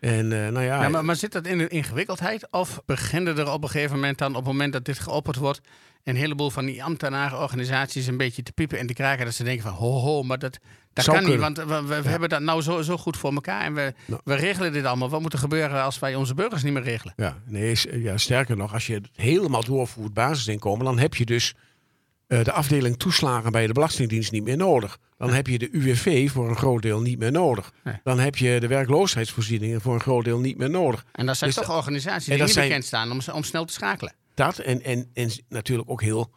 [0.00, 2.50] En nou ja, Ja, maar, maar zit dat in de ingewikkeldheid?
[2.50, 5.60] Of beginnen er op een gegeven moment dan, op het moment dat dit geopperd wordt,
[6.04, 9.62] een heleboel van die ambtenarenorganisaties een beetje te piepen en te kraken, dat ze denken
[9.62, 10.58] van, ho, ho, maar dat,
[10.92, 13.60] dat Zou kan niet, want we, we hebben dat nou zo, zo goed voor elkaar
[13.60, 14.20] en we, Nou.
[14.24, 15.08] we regelen dit allemaal.
[15.08, 17.14] Wat moet er gebeuren als wij onze burgers niet meer regelen?
[17.16, 21.54] Ja, nee, ja, sterker nog, als je het helemaal doorvoert basisinkomen, dan heb je dus
[22.26, 24.98] eh, de afdeling toeslagen bij de Belastingdienst niet meer nodig.
[25.18, 27.72] Dan heb je de UWV voor een groot deel niet meer nodig.
[27.84, 28.00] Nee.
[28.02, 31.04] Dan heb je de werkloosheidsvoorzieningen voor een groot deel niet meer nodig.
[31.12, 34.12] En dat zijn Dus toch organisaties die niet bekend staan om, om snel te schakelen.
[34.34, 36.34] Dat en, en, en natuurlijk ook heel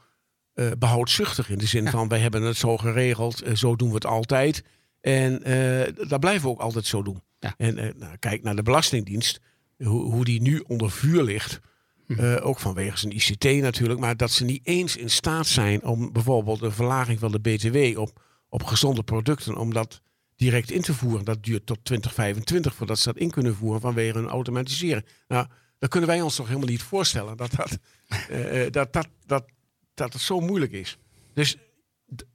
[0.54, 3.96] eh behoudzuchtig in de zin van wij hebben het zo geregeld, eh, zo doen we
[3.96, 4.64] het altijd.
[5.02, 7.22] En eh, dat blijven we ook altijd zo doen.
[7.40, 7.54] Ja.
[7.58, 9.40] En nou, kijk naar de Belastingdienst,
[9.78, 11.60] hoe, hoe die nu onder vuur ligt.
[12.08, 12.38] Hm.
[12.42, 16.62] Ook vanwege zijn ICT natuurlijk, maar dat ze niet eens in staat zijn om bijvoorbeeld
[16.62, 20.02] een verlaging van de BTW op, op gezonde producten, om dat
[20.38, 21.26] direct in te voeren.
[21.26, 25.06] Dat duurt tot 2025 voordat ze dat in kunnen voeren vanwege hun automatiseren.
[25.28, 27.78] Nou, dan kunnen wij ons toch helemaal niet voorstellen dat dat,
[28.30, 29.46] eh, dat, dat, dat,
[29.94, 30.98] dat het zo moeilijk is.
[31.34, 31.58] Dus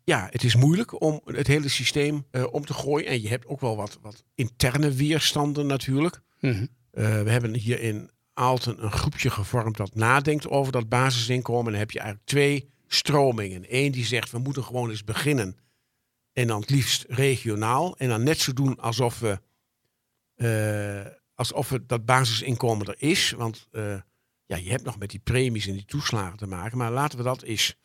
[0.04, 3.06] ja, het is moeilijk om het hele systeem eh, om te gooien.
[3.06, 6.20] En je hebt ook wel wat, wat interne weerstanden natuurlijk.
[6.40, 6.66] Mhm.
[6.90, 11.64] We hebben hier in Aalten een groepje gevormd dat nadenkt over dat basisinkomen.
[11.64, 13.64] En dan heb je eigenlijk twee stromingen.
[13.68, 15.56] Eén die zegt we moeten gewoon eens beginnen.
[16.32, 17.96] En dan het liefst regionaal.
[17.96, 19.40] En dan net zo doen alsof we,
[21.50, 23.30] alsof we dat basisinkomen er is.
[23.30, 24.00] Want eh,
[24.46, 26.78] ja, je hebt nog met die premies en die toeslagen te maken.
[26.78, 27.76] Maar laten we dat eens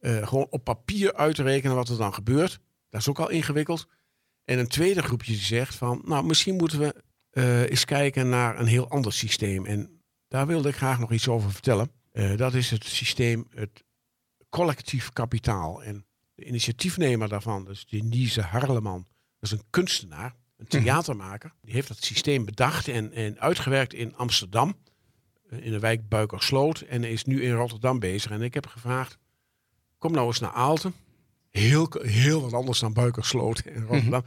[0.00, 2.60] eh, gewoon op papier uitrekenen wat er dan gebeurt.
[2.90, 3.88] Dat is ook al ingewikkeld.
[4.44, 8.60] En een tweede groepje die zegt van, nou misschien moeten we eh, eens kijken naar
[8.60, 9.66] een heel ander systeem.
[9.66, 11.90] En daar wilde ik graag nog iets over vertellen.
[12.36, 13.84] Dat is het systeem, het
[14.48, 15.82] collectief kapitaal.
[15.82, 19.06] En de initiatiefnemer daarvan, dus Denise Harleman,
[19.38, 21.52] dat is een kunstenaar, een theatermaker.
[21.62, 24.76] Die heeft dat systeem bedacht en, en uitgewerkt in Amsterdam,
[25.50, 26.80] eh, in de wijk Buikersloot.
[26.80, 28.30] En is nu in Rotterdam bezig.
[28.30, 29.18] En ik heb gevraagd,
[29.98, 30.94] kom nou eens naar Aalten.
[31.50, 34.24] Heel, heel wat anders dan Buikersloot in Rotterdam.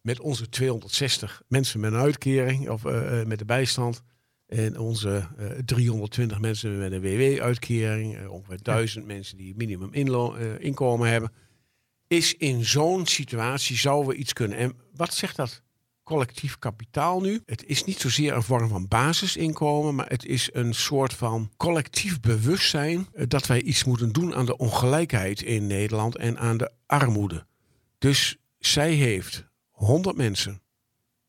[0.00, 4.02] Met onze 260 mensen met een uitkering of eh, eh, met de bijstand.
[4.46, 8.28] En onze eh, 320 mensen met een WW-uitkering.
[8.28, 11.32] ongeveer 1000 mensen die minimum inlo- inkomen hebben.
[12.08, 14.58] Is in zo'n situatie zouden we iets kunnen.
[14.58, 15.62] En wat zegt dat
[16.06, 17.40] collectief kapitaal nu?
[17.46, 22.20] Het is niet zozeer een vorm van basisinkomen, maar het is een soort van collectief
[22.20, 26.70] bewustzijn eh, dat wij iets moeten doen aan de ongelijkheid in Nederland en aan de
[26.86, 27.46] armoede.
[27.98, 30.62] Dus zij heeft 100 mensen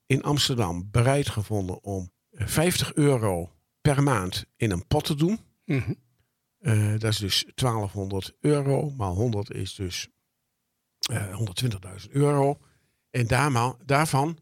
[0.06, 5.40] in Amsterdam bereid gevonden om eh, 50 euro per maand in een pot te doen.
[5.66, 5.94] Mhm.
[6.60, 10.17] Eh, dat is dus 1200 euro, maar 100 is dus eh
[11.14, 12.60] 120.000 euro.
[13.12, 14.38] En daarma- daarvan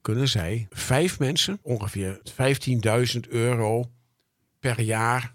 [0.00, 3.90] kunnen zij vijf mensen ongeveer 15.000 euro
[4.60, 5.34] per jaar,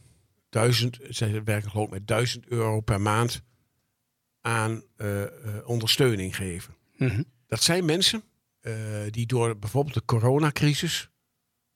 [0.50, 3.42] 1000, zij werken geloof ik met 1000 euro per maand
[4.42, 5.30] aan eh, eh,
[5.66, 6.76] ondersteuning geven.
[6.98, 7.24] Mhm.
[7.48, 8.24] Dat zijn mensen
[8.60, 8.74] eh,
[9.10, 11.10] die door bijvoorbeeld de coronacrisis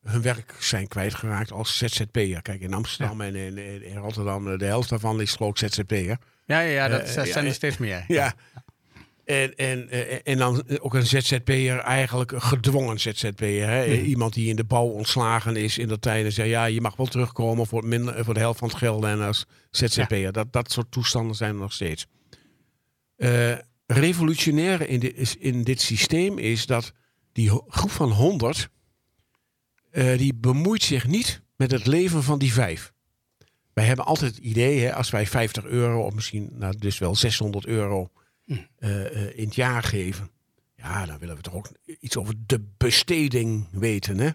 [0.02, 2.42] hun werk zijn kwijtgeraakt als ZZP'er.
[2.42, 6.18] Kijk, in Amsterdam en in, in, Rotterdam, eh, de helft daarvan is geloof ik ZZP'er.
[6.46, 8.06] Ja, ja, ja, dat Eh, zijn er eh, steeds meer.
[8.20, 8.34] Ja.
[9.28, 13.68] En, en, eh, en dan ook een ZZP'er, eigenlijk een gedwongen ZZP'er.
[13.68, 13.86] Hè?
[13.88, 14.06] Mhm.
[14.06, 16.50] Iemand die in de bouw ontslagen is in dat tijd en zei...
[16.50, 19.46] ja, je mag wel terugkomen voor, minder, voor de helft van het geld en als
[19.72, 20.32] ZZP'er.
[20.32, 22.06] Dat, dat soort toestanden zijn er nog steeds.
[23.16, 26.92] Eh revolutionaire in, dit- is- in dit systeem is dat
[27.32, 28.70] die groep van 100...
[29.92, 32.94] eh, die bemoeit zich niet met het leven van die vijf.
[33.74, 37.16] Wij hebben altijd het idee, hè, als wij 50 euro of misschien nou, dus wel
[37.16, 38.10] 600 euro
[39.36, 40.30] in het jaar geven.
[40.76, 44.18] Ja, dan willen we toch ook iets over de besteding weten.
[44.18, 44.30] Hè?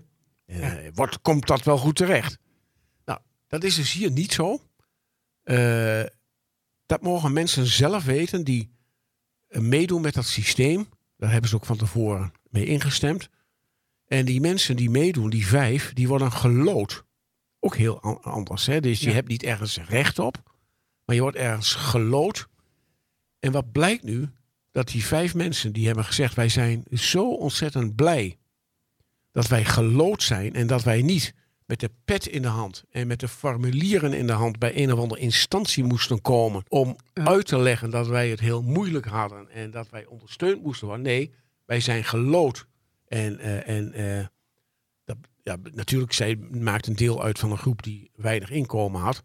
[0.46, 2.38] Eh, wordt, komt dat wel goed terecht?
[3.04, 4.60] Nou, dat is dus hier niet zo.
[5.42, 6.02] Eh,
[6.86, 8.70] dat mogen mensen zelf weten die
[9.48, 10.88] eh, meedoen met dat systeem.
[11.16, 13.28] Daar hebben ze ook van tevoren mee ingestemd.
[14.06, 17.04] En die mensen die meedoen, die vijf, die worden gelood.
[17.60, 18.66] Ook heel an- anders.
[18.66, 18.80] Hè?
[18.80, 20.42] Dus je hebt niet ergens recht op,
[21.04, 22.48] maar je wordt ergens gelood.
[23.42, 24.28] En wat blijkt nu?
[24.70, 28.38] Dat die vijf mensen die hebben gezegd: wij zijn zo ontzettend blij
[29.32, 31.34] dat wij gelood zijn en dat wij niet
[31.66, 34.92] met de pet in de hand en met de formulieren in de hand bij een
[34.92, 37.24] of andere instantie moesten komen om Ja.
[37.24, 41.04] uit te leggen dat wij het heel moeilijk hadden en dat wij ondersteund moesten worden.
[41.04, 42.66] Nee, wij zijn gelood.
[43.08, 44.26] En, eh, en eh,
[45.04, 49.22] dat, ja, natuurlijk, zij maakt een deel uit van een groep die weinig inkomen had.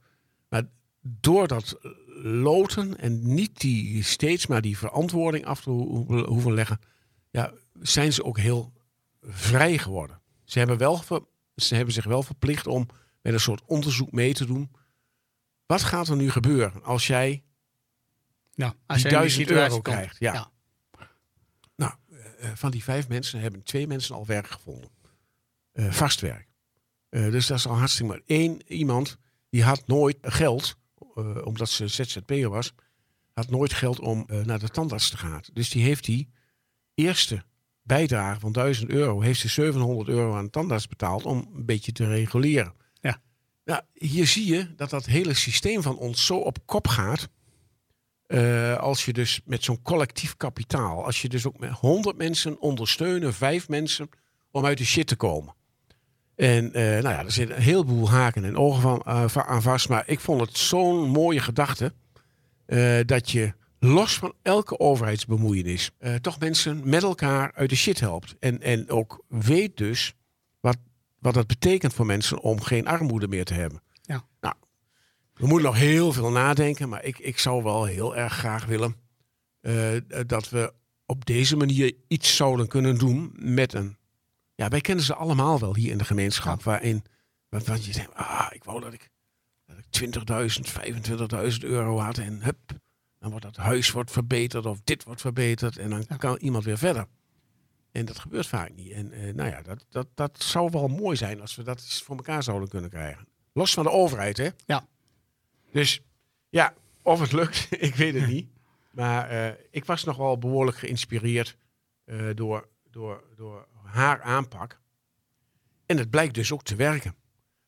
[0.50, 0.64] Maar
[1.02, 1.78] door dat
[2.22, 6.80] loten en niet die steeds maar die verantwoording af te ho- hoeven leggen,
[7.32, 8.74] ja, zijn ze ook heel
[9.22, 10.22] vrij geworden.
[10.44, 11.26] Ze hebben, wel ver-
[11.56, 12.88] ze hebben zich wel verplicht om
[13.22, 14.72] met een soort onderzoek mee te doen.
[15.66, 17.44] Wat gaat er nu gebeuren als jij
[18.54, 19.82] Ja, die je in duizend euro komt.
[19.84, 20.20] krijgt?
[20.20, 20.34] Ja.
[20.34, 20.52] Ja.
[21.76, 21.94] Nou,
[22.40, 24.90] eh, van die vijf mensen hebben twee mensen al werk gevonden.
[25.72, 26.48] Eh, vast werk.
[27.10, 28.22] Eh, dus dat is al hartstikke maar.
[28.26, 29.18] Eén iemand
[29.50, 30.78] die had nooit geld,
[31.18, 32.74] eh, omdat ze ZZP'er was,
[33.34, 35.42] had nooit geld om eh, naar de tandarts te gaan.
[35.54, 36.30] Dus die heeft die
[36.94, 37.44] eerste
[37.84, 41.92] bijdrage van 1000 euro, heeft ze 700 euro aan de tandarts betaald om een beetje
[41.92, 42.74] te reguleren.
[43.02, 43.22] Ja.
[43.66, 47.30] Nou, hier zie je dat dat hele systeem van ons zo op kop gaat.
[48.28, 52.60] eh, als je dus met zo'n collectief kapitaal, als je dus ook met 100 mensen
[52.60, 54.10] ondersteunen, vijf mensen,
[54.52, 55.56] om uit de shit te komen.
[56.38, 59.90] En eh, nou ja, er zitten een heleboel haken en ogen van, eh, aan vast.
[59.90, 61.94] Maar ik vond het zo'n mooie gedachte.
[62.66, 65.92] eh, dat je los van elke overheidsbemoeienis.
[66.22, 68.36] toch mensen met elkaar uit de shit helpt.
[68.40, 70.14] En, en ook weet dus
[70.60, 70.78] wat,
[71.20, 73.82] wat dat betekent voor mensen om geen armoede meer te hebben.
[74.02, 74.26] Ja.
[74.42, 74.56] Nou,
[75.34, 76.90] we moeten nog heel veel nadenken.
[76.90, 78.96] Maar ik, ik zou wel heel erg graag willen
[80.28, 80.74] dat we
[81.06, 83.98] op deze manier iets zouden kunnen doen met een.
[84.58, 86.64] Ja, wij kennen ze allemaal wel hier in de gemeenschap.
[86.64, 87.04] Waarin
[87.50, 89.10] wat, wat je denkt, ah, ik wou dat ik,
[89.66, 92.18] dat ik 20.000, 25.000 euro had.
[92.18, 92.60] En hup,
[93.20, 95.78] dan wordt dat huis wordt verbeterd of dit wordt verbeterd.
[95.78, 97.08] En dan kan iemand weer verder.
[97.92, 98.92] En dat gebeurt vaak niet.
[98.92, 102.02] En eh, nou ja, dat, dat, dat zou wel mooi zijn als we dat eens
[102.02, 103.28] voor elkaar zouden kunnen krijgen.
[103.54, 104.50] Los van de overheid, hè?
[104.66, 104.88] Ja.
[105.72, 106.02] Dus
[106.50, 108.50] ja, of het lukt, ik weet het niet.
[108.92, 111.58] Maar eh, ik was nog wel behoorlijk geïnspireerd
[112.04, 114.80] eh, door, door, door haar aanpak.
[115.86, 117.16] En het blijkt dus ook te werken.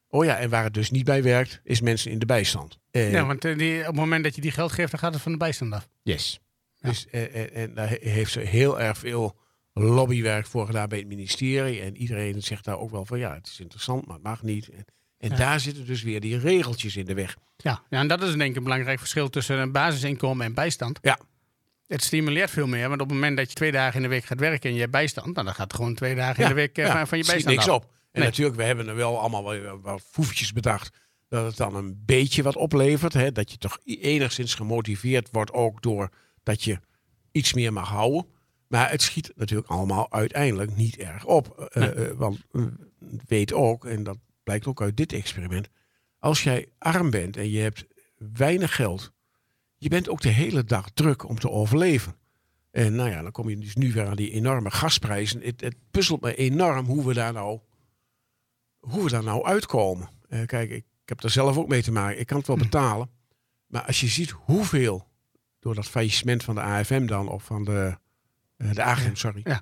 [0.08, 2.80] Oh ja, en waar het dus niet bij werkt, is mensen in de bijstand.
[2.92, 5.14] Eh, Ja, want eh, die, op het moment dat je die geld geeft, dan gaat
[5.14, 5.88] het van de bijstand af.
[6.04, 6.40] Yes.
[6.76, 6.90] Ja.
[6.90, 9.38] Dus, eh, en, en daar he- heeft ze heel erg veel
[9.74, 11.82] lobbywerk voor gedaan bij het ministerie.
[11.82, 14.70] En iedereen zegt daar ook wel van ja, het is interessant, maar het mag niet.
[14.70, 14.86] En,
[15.18, 15.36] en Ja.
[15.36, 17.38] daar zitten dus weer die regeltjes in de weg.
[17.58, 17.84] Ja.
[17.90, 21.00] ja, en dat is denk ik een belangrijk verschil tussen een basisinkomen en bijstand.
[21.02, 21.20] Ja.
[21.90, 24.24] Het stimuleert veel meer, want op het moment dat je twee dagen in de week
[24.26, 26.56] gaat werken en je hebt bijstand, nou, dan gaat het gewoon twee dagen in de
[26.56, 27.76] week eh, van, van je bijstand niks af.
[27.76, 27.84] op.
[27.84, 28.24] En Nee.
[28.30, 30.98] natuurlijk, we hebben er wel allemaal wel wat foefjes bedacht.
[31.28, 33.14] Dat het dan een beetje wat oplevert.
[33.14, 33.32] Hè?
[33.32, 36.10] Dat je toch enigszins gemotiveerd wordt ook door
[36.44, 36.80] dat je
[37.32, 38.26] iets meer mag houden.
[38.68, 41.60] Maar het schiet natuurlijk allemaal uiteindelijk niet erg op.
[41.72, 41.92] Eh, Nee.
[41.94, 42.40] eh, want
[43.28, 45.70] weet ook, en dat blijkt ook uit dit experiment.
[46.20, 47.86] Als jij arm bent en je hebt
[48.34, 49.12] weinig geld.
[49.82, 52.16] Je bent ook de hele dag druk om te overleven.
[52.72, 55.42] En nou ja, dan kom je dus nu weer aan die enorme gasprijzen.
[55.42, 57.60] Het, het puzzelt me enorm hoe we daar nou,
[58.80, 60.10] hoe we daar nou uitkomen.
[60.30, 62.20] Eh, kijk, ik, ik heb er zelf ook mee te maken.
[62.20, 62.62] Ik kan het wel Hm.
[62.64, 63.10] betalen.
[63.68, 65.08] Maar als je ziet hoeveel
[65.60, 67.98] door dat faillissement van de AFM dan, of van de,
[68.58, 69.42] eh, de AGM, sorry.
[69.44, 69.62] Ja.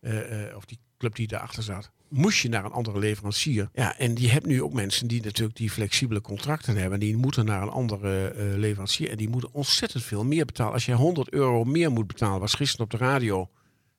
[0.00, 1.90] Eh, of die club die daarachter zat.
[2.08, 3.68] Moest je naar een andere leverancier.
[3.72, 7.00] Ja, en je hebt nu ook mensen die natuurlijk die flexibele contracten hebben.
[7.00, 9.10] Die moeten naar een andere eh, leverancier.
[9.10, 10.72] En die moeten ontzettend veel meer betalen.
[10.72, 13.50] Als jij 100 euro meer moet betalen, was gisteren op de radio.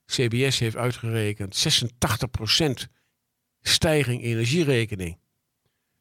[0.06, 1.56] CBS heeft uitgerekend
[2.86, 2.88] 86%
[3.60, 5.18] stijging energierekening.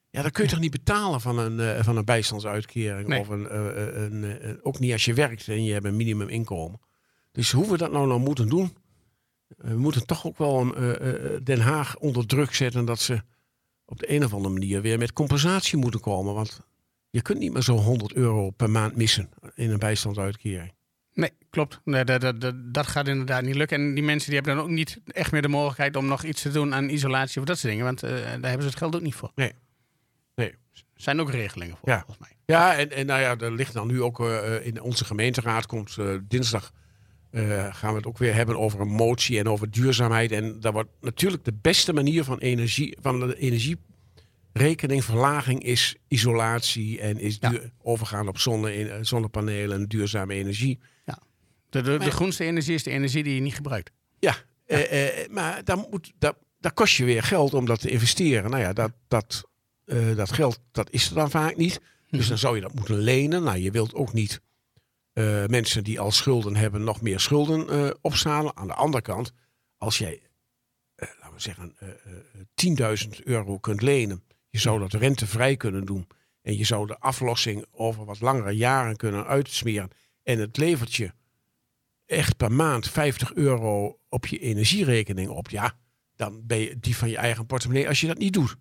[0.09, 3.07] Ja, dat kun je toch niet betalen van een, eh, van een bijstandsuitkering.
[3.07, 3.19] Nee.
[3.19, 6.79] Of een, eh, een, ook niet als je werkt en je hebt een minimuminkomen.
[7.31, 8.75] Dus hoe we dat nou, nou moeten doen.
[9.47, 13.21] Eh, We moeten toch ook wel eh, eh, Den Haag onder druk zetten dat ze
[13.85, 16.33] op de een of andere manier weer met compensatie moeten komen.
[16.33, 16.59] Want
[17.09, 20.73] je kunt niet meer zo'n 100 euro per maand missen in een bijstandsuitkering.
[21.13, 21.79] Nee, klopt.
[21.83, 23.79] Nee, dat, dat, dat, dat gaat inderdaad niet lukken.
[23.79, 26.41] En die mensen die hebben dan ook niet echt meer de mogelijkheid om nog iets
[26.41, 27.85] te doen aan isolatie of dat soort dingen.
[27.85, 29.31] Want daar hebben ze het geld ook niet voor.
[29.35, 29.51] Nee.
[30.35, 30.49] Nee.
[30.49, 31.97] Er zijn ook regelingen voor, Ja.
[31.97, 32.37] volgens mij.
[32.45, 34.19] Ja, en, en nou ja, er ligt dan nu ook
[34.63, 36.71] in onze gemeenteraad komt dinsdag
[37.37, 40.31] eh, gaan we het ook weer hebben over een motie en over duurzaamheid.
[40.31, 47.19] En dat wordt natuurlijk de beste manier van energie, van de energierekeningverlaging is isolatie en
[47.19, 47.49] is Ja.
[47.49, 50.79] duur- overgaan op zonne, eh, zonnepanelen en duurzame energie.
[51.69, 53.91] De, de, de Maar- groenste energie is de energie die je niet gebruikt.
[54.19, 54.35] Ja,
[54.65, 58.49] eh, eh, maar dan moet, dat, dat kost je weer geld om dat te investeren.
[58.51, 59.43] Nou ja, dat, dat,
[59.85, 61.79] eh, dat geld dat is er dan vaak niet.
[62.09, 63.43] Dus dan zou je dat moeten lenen.
[63.43, 64.41] Nou, je wilt ook niet
[65.17, 68.57] eh, mensen die al schulden hebben nog meer schulden opzalen.
[68.57, 69.33] Aan de andere kant,
[69.77, 70.21] als jij,
[70.95, 71.95] eh, laten we zeggen, eh, eh,
[72.53, 74.23] 10.000 euro kunt lenen.
[74.49, 76.07] Je zou dat rentevrij kunnen doen.
[76.41, 79.89] En je zou de aflossing over wat langere jaren kunnen uitsmeren.
[80.23, 81.11] En het levert je
[82.05, 85.49] echt per maand 50 euro op je energierekening op.
[85.49, 85.77] Ja,
[86.15, 88.55] dan ben je die van je eigen portemonnee als je dat niet doet.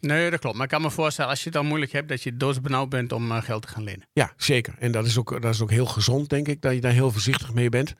[0.00, 0.54] Nee, dat klopt.
[0.56, 3.12] Maar ik kan me voorstellen, als je het dan moeilijk hebt, dat je doodsbenauwd bent
[3.12, 4.06] om eh, geld te gaan lenen.
[4.12, 4.74] Ja, zeker.
[4.78, 7.10] En dat is, ook, dat is ook heel gezond, denk ik, dat je daar heel
[7.10, 7.94] voorzichtig mee bent.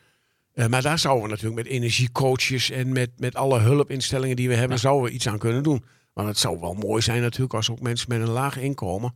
[0.55, 4.55] Uh, maar daar zouden we natuurlijk met energiecoaches en met, met alle hulpinstellingen die we
[4.55, 4.82] hebben, Ja.
[4.82, 5.84] zouden we iets aan kunnen doen.
[6.12, 9.14] Want het zou wel mooi zijn natuurlijk als ook mensen met een laag inkomen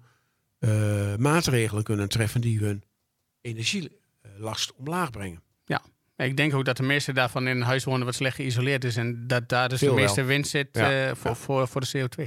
[0.58, 0.70] eh,
[1.16, 2.82] maatregelen kunnen treffen die hun
[3.58, 5.42] energielast omlaag brengen.
[6.16, 8.96] Ik denk ook dat de meeste daarvan in een huis wonen wat slecht geïsoleerd is.
[8.96, 10.04] En dat daar dus Veel de wel.
[10.04, 11.08] meeste winst zit Ja.
[11.08, 11.36] eh, voor, Ja.
[11.36, 12.24] Voor, voor de CO2.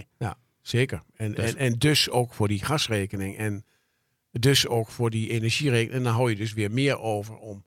[0.68, 1.04] Zeker.
[1.16, 3.38] En Dus- en, en dus ook voor die gasrekening.
[3.38, 3.66] En
[4.32, 5.98] dus ook voor die energierekening.
[5.98, 7.64] En dan hou je dus weer meer over om,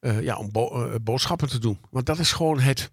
[0.00, 1.78] eh, ja, om bo- eh, boodschappen te doen.
[1.90, 2.90] Want dat is gewoon het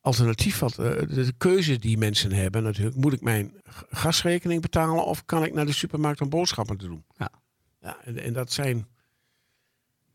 [0.00, 0.58] alternatief.
[0.58, 2.96] Wat, eh, de, keuze die mensen hebben natuurlijk.
[2.96, 3.52] Moet ik mijn
[3.90, 7.04] gasrekening betalen of kan ik naar de supermarkt om boodschappen te doen?
[7.16, 7.30] Ja.
[7.80, 8.86] ja en, en dat zijn...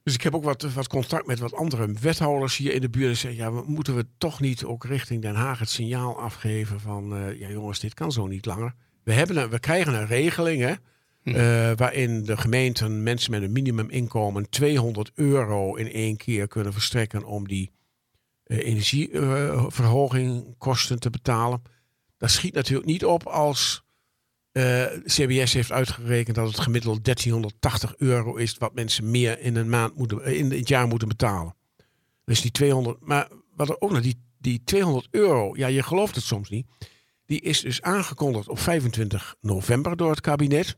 [0.03, 3.09] Dus ik heb ook wat, wat contact met wat andere wethouders hier in de buurt.
[3.09, 6.79] En zeggen, ja, we- moeten we toch niet ook richting Den Haag het signaal afgeven
[6.79, 7.15] van...
[7.15, 8.73] eh, ja jongens, dit kan zo niet langer.
[9.03, 10.73] We, hebben een, we krijgen een regeling hè,
[11.23, 11.29] Hm.
[11.29, 17.23] eh, waarin de gemeenten mensen met een minimuminkomen 200 euro in één keer kunnen verstrekken
[17.23, 17.71] om die
[18.43, 21.61] eh, energieverhoging kosten te betalen.
[22.17, 23.83] Dat schiet natuurlijk niet op als
[24.51, 29.69] eh, CBS heeft uitgerekend dat het gemiddeld 1380 euro is wat mensen meer in een
[29.69, 31.55] maand moeten, eh, in het jaar moeten betalen.
[32.25, 36.15] Dus die 200, maar wat er ook nog, die, die 200 euro, ja, je gelooft
[36.15, 36.67] het soms niet.
[37.25, 40.77] Die is dus aangekondigd op 25 november door het kabinet.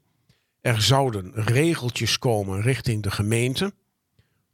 [0.62, 3.74] Er zouden regeltjes komen richting de gemeente.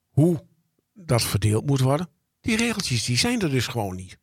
[0.09, 0.45] Hoe
[0.93, 2.09] dat verdeeld moet worden.
[2.41, 4.18] Die regeltjes die zijn er dus gewoon niet.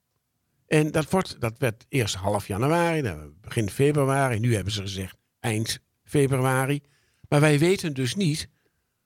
[0.67, 4.39] En dat, wordt, dat werd eerst half januari, dan begin februari.
[4.39, 6.81] Nu hebben ze gezegd eind februari.
[7.29, 8.49] Maar wij weten dus niet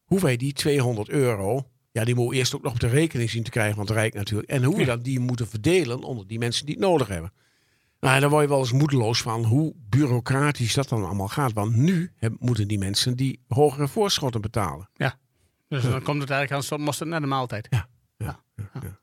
[0.05, 1.71] hoe wij die 200 euro...
[1.93, 4.15] Ja, die moeten we eerst ook nog op de rekening zien te krijgen, want Rijk
[4.15, 4.49] natuurlijk.
[4.49, 4.87] En hoe we Ja.
[4.87, 7.33] dat die moeten verdelen onder die mensen die het nodig hebben.
[8.01, 11.53] Nou, daar word je wel eens moedeloos van hoe bureaucratisch dat dan allemaal gaat.
[11.53, 14.91] Want nu moeten die mensen die hogere voorschotten betalen.
[15.69, 17.67] Dus dan komt het eigenlijk aan mosterd naar de maaltijd.
[17.71, 17.89] Ja.
[18.17, 18.43] Ja.
[18.57, 19.00] Ja,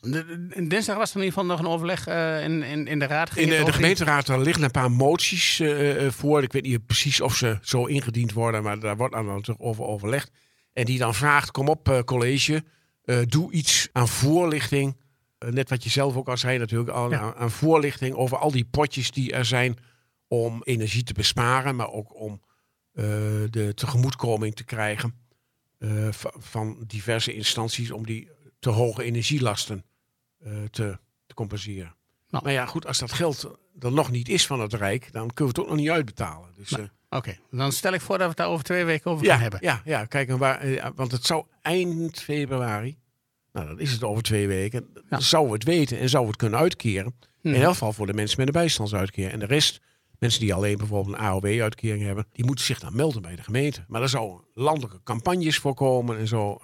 [0.00, 2.98] de- de- dinsdag was er in ieder geval nog een overleg eh, in, in, in
[2.98, 3.30] de raad.
[3.30, 6.42] Ging In de, gemeenteraad daar liggen een paar moties eh, eh, voor.
[6.42, 10.30] Ik weet niet precies of ze zo ingediend worden, maar daar wordt dan over overlegd.
[10.72, 12.64] En die dan vraagt, kom op college,
[13.26, 14.96] doe iets aan voorlichting.
[15.38, 17.18] Net wat je zelf ook al zei natuurlijk, al, Ja.
[17.20, 19.76] aan, aan voorlichting over al die potjes die er zijn
[20.28, 22.40] om energie te besparen, maar ook om
[23.50, 25.14] de tegemoetkoming te krijgen
[26.10, 29.84] va- van diverse instanties om die te hoge energielasten
[30.38, 31.94] eh, te, te compenseren.
[32.28, 32.44] Nou.
[32.44, 35.54] Maar ja, goed, als dat geld er nog niet is van het Rijk, dan kunnen
[35.54, 36.48] we het ook nog niet uitbetalen.
[36.56, 39.24] Dus, eh, Oké, dan stel ik voor dat we het daar over twee weken over
[39.24, 39.58] ja, gaan hebben.
[39.62, 42.98] ja, ja, kijk, waar, eh, want het zou eind februari,
[43.52, 45.20] nou dan is het over twee weken, Ja.
[45.20, 47.14] zou we het weten en zou we het kunnen uitkeren.
[47.42, 47.54] Mhm.
[47.54, 49.32] In elk geval voor de mensen met een bijstandsuitkering.
[49.32, 49.80] En de rest,
[50.18, 53.84] mensen die alleen bijvoorbeeld een AOW-uitkering hebben, die moeten zich dan melden bij de gemeente.
[53.88, 56.60] Maar daar zouden landelijke campagnes voor komen en zo.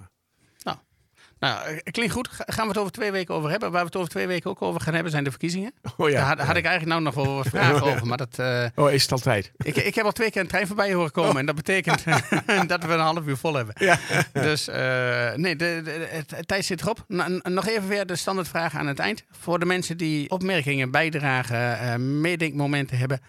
[1.43, 2.29] Nou, eh, klinkt goed.
[2.29, 3.71] Ga- Gaan we het over twee weken over hebben.
[3.71, 5.73] Waar we het over twee weken ook over gaan hebben zijn de verkiezingen.
[5.97, 8.07] Oh Daar had, had ik eigenlijk nou nog wel wat vragen over.
[8.07, 9.53] Maar dat, eh, Oh, is het altijd?
[9.65, 11.37] ik, ik heb al twee keer een trein voorbij horen komen.
[11.37, 12.05] En dat betekent
[12.67, 13.75] dat we een half uur vol hebben.
[13.79, 13.99] Ja.
[14.33, 17.05] Dus eh, nee, de, de- het tijd zit erop.
[17.43, 19.25] Nog even weer de standaardvragen aan het eind.
[19.31, 23.21] Voor de mensen die opmerkingen, bijdragen, eh meedenkmomenten hebben.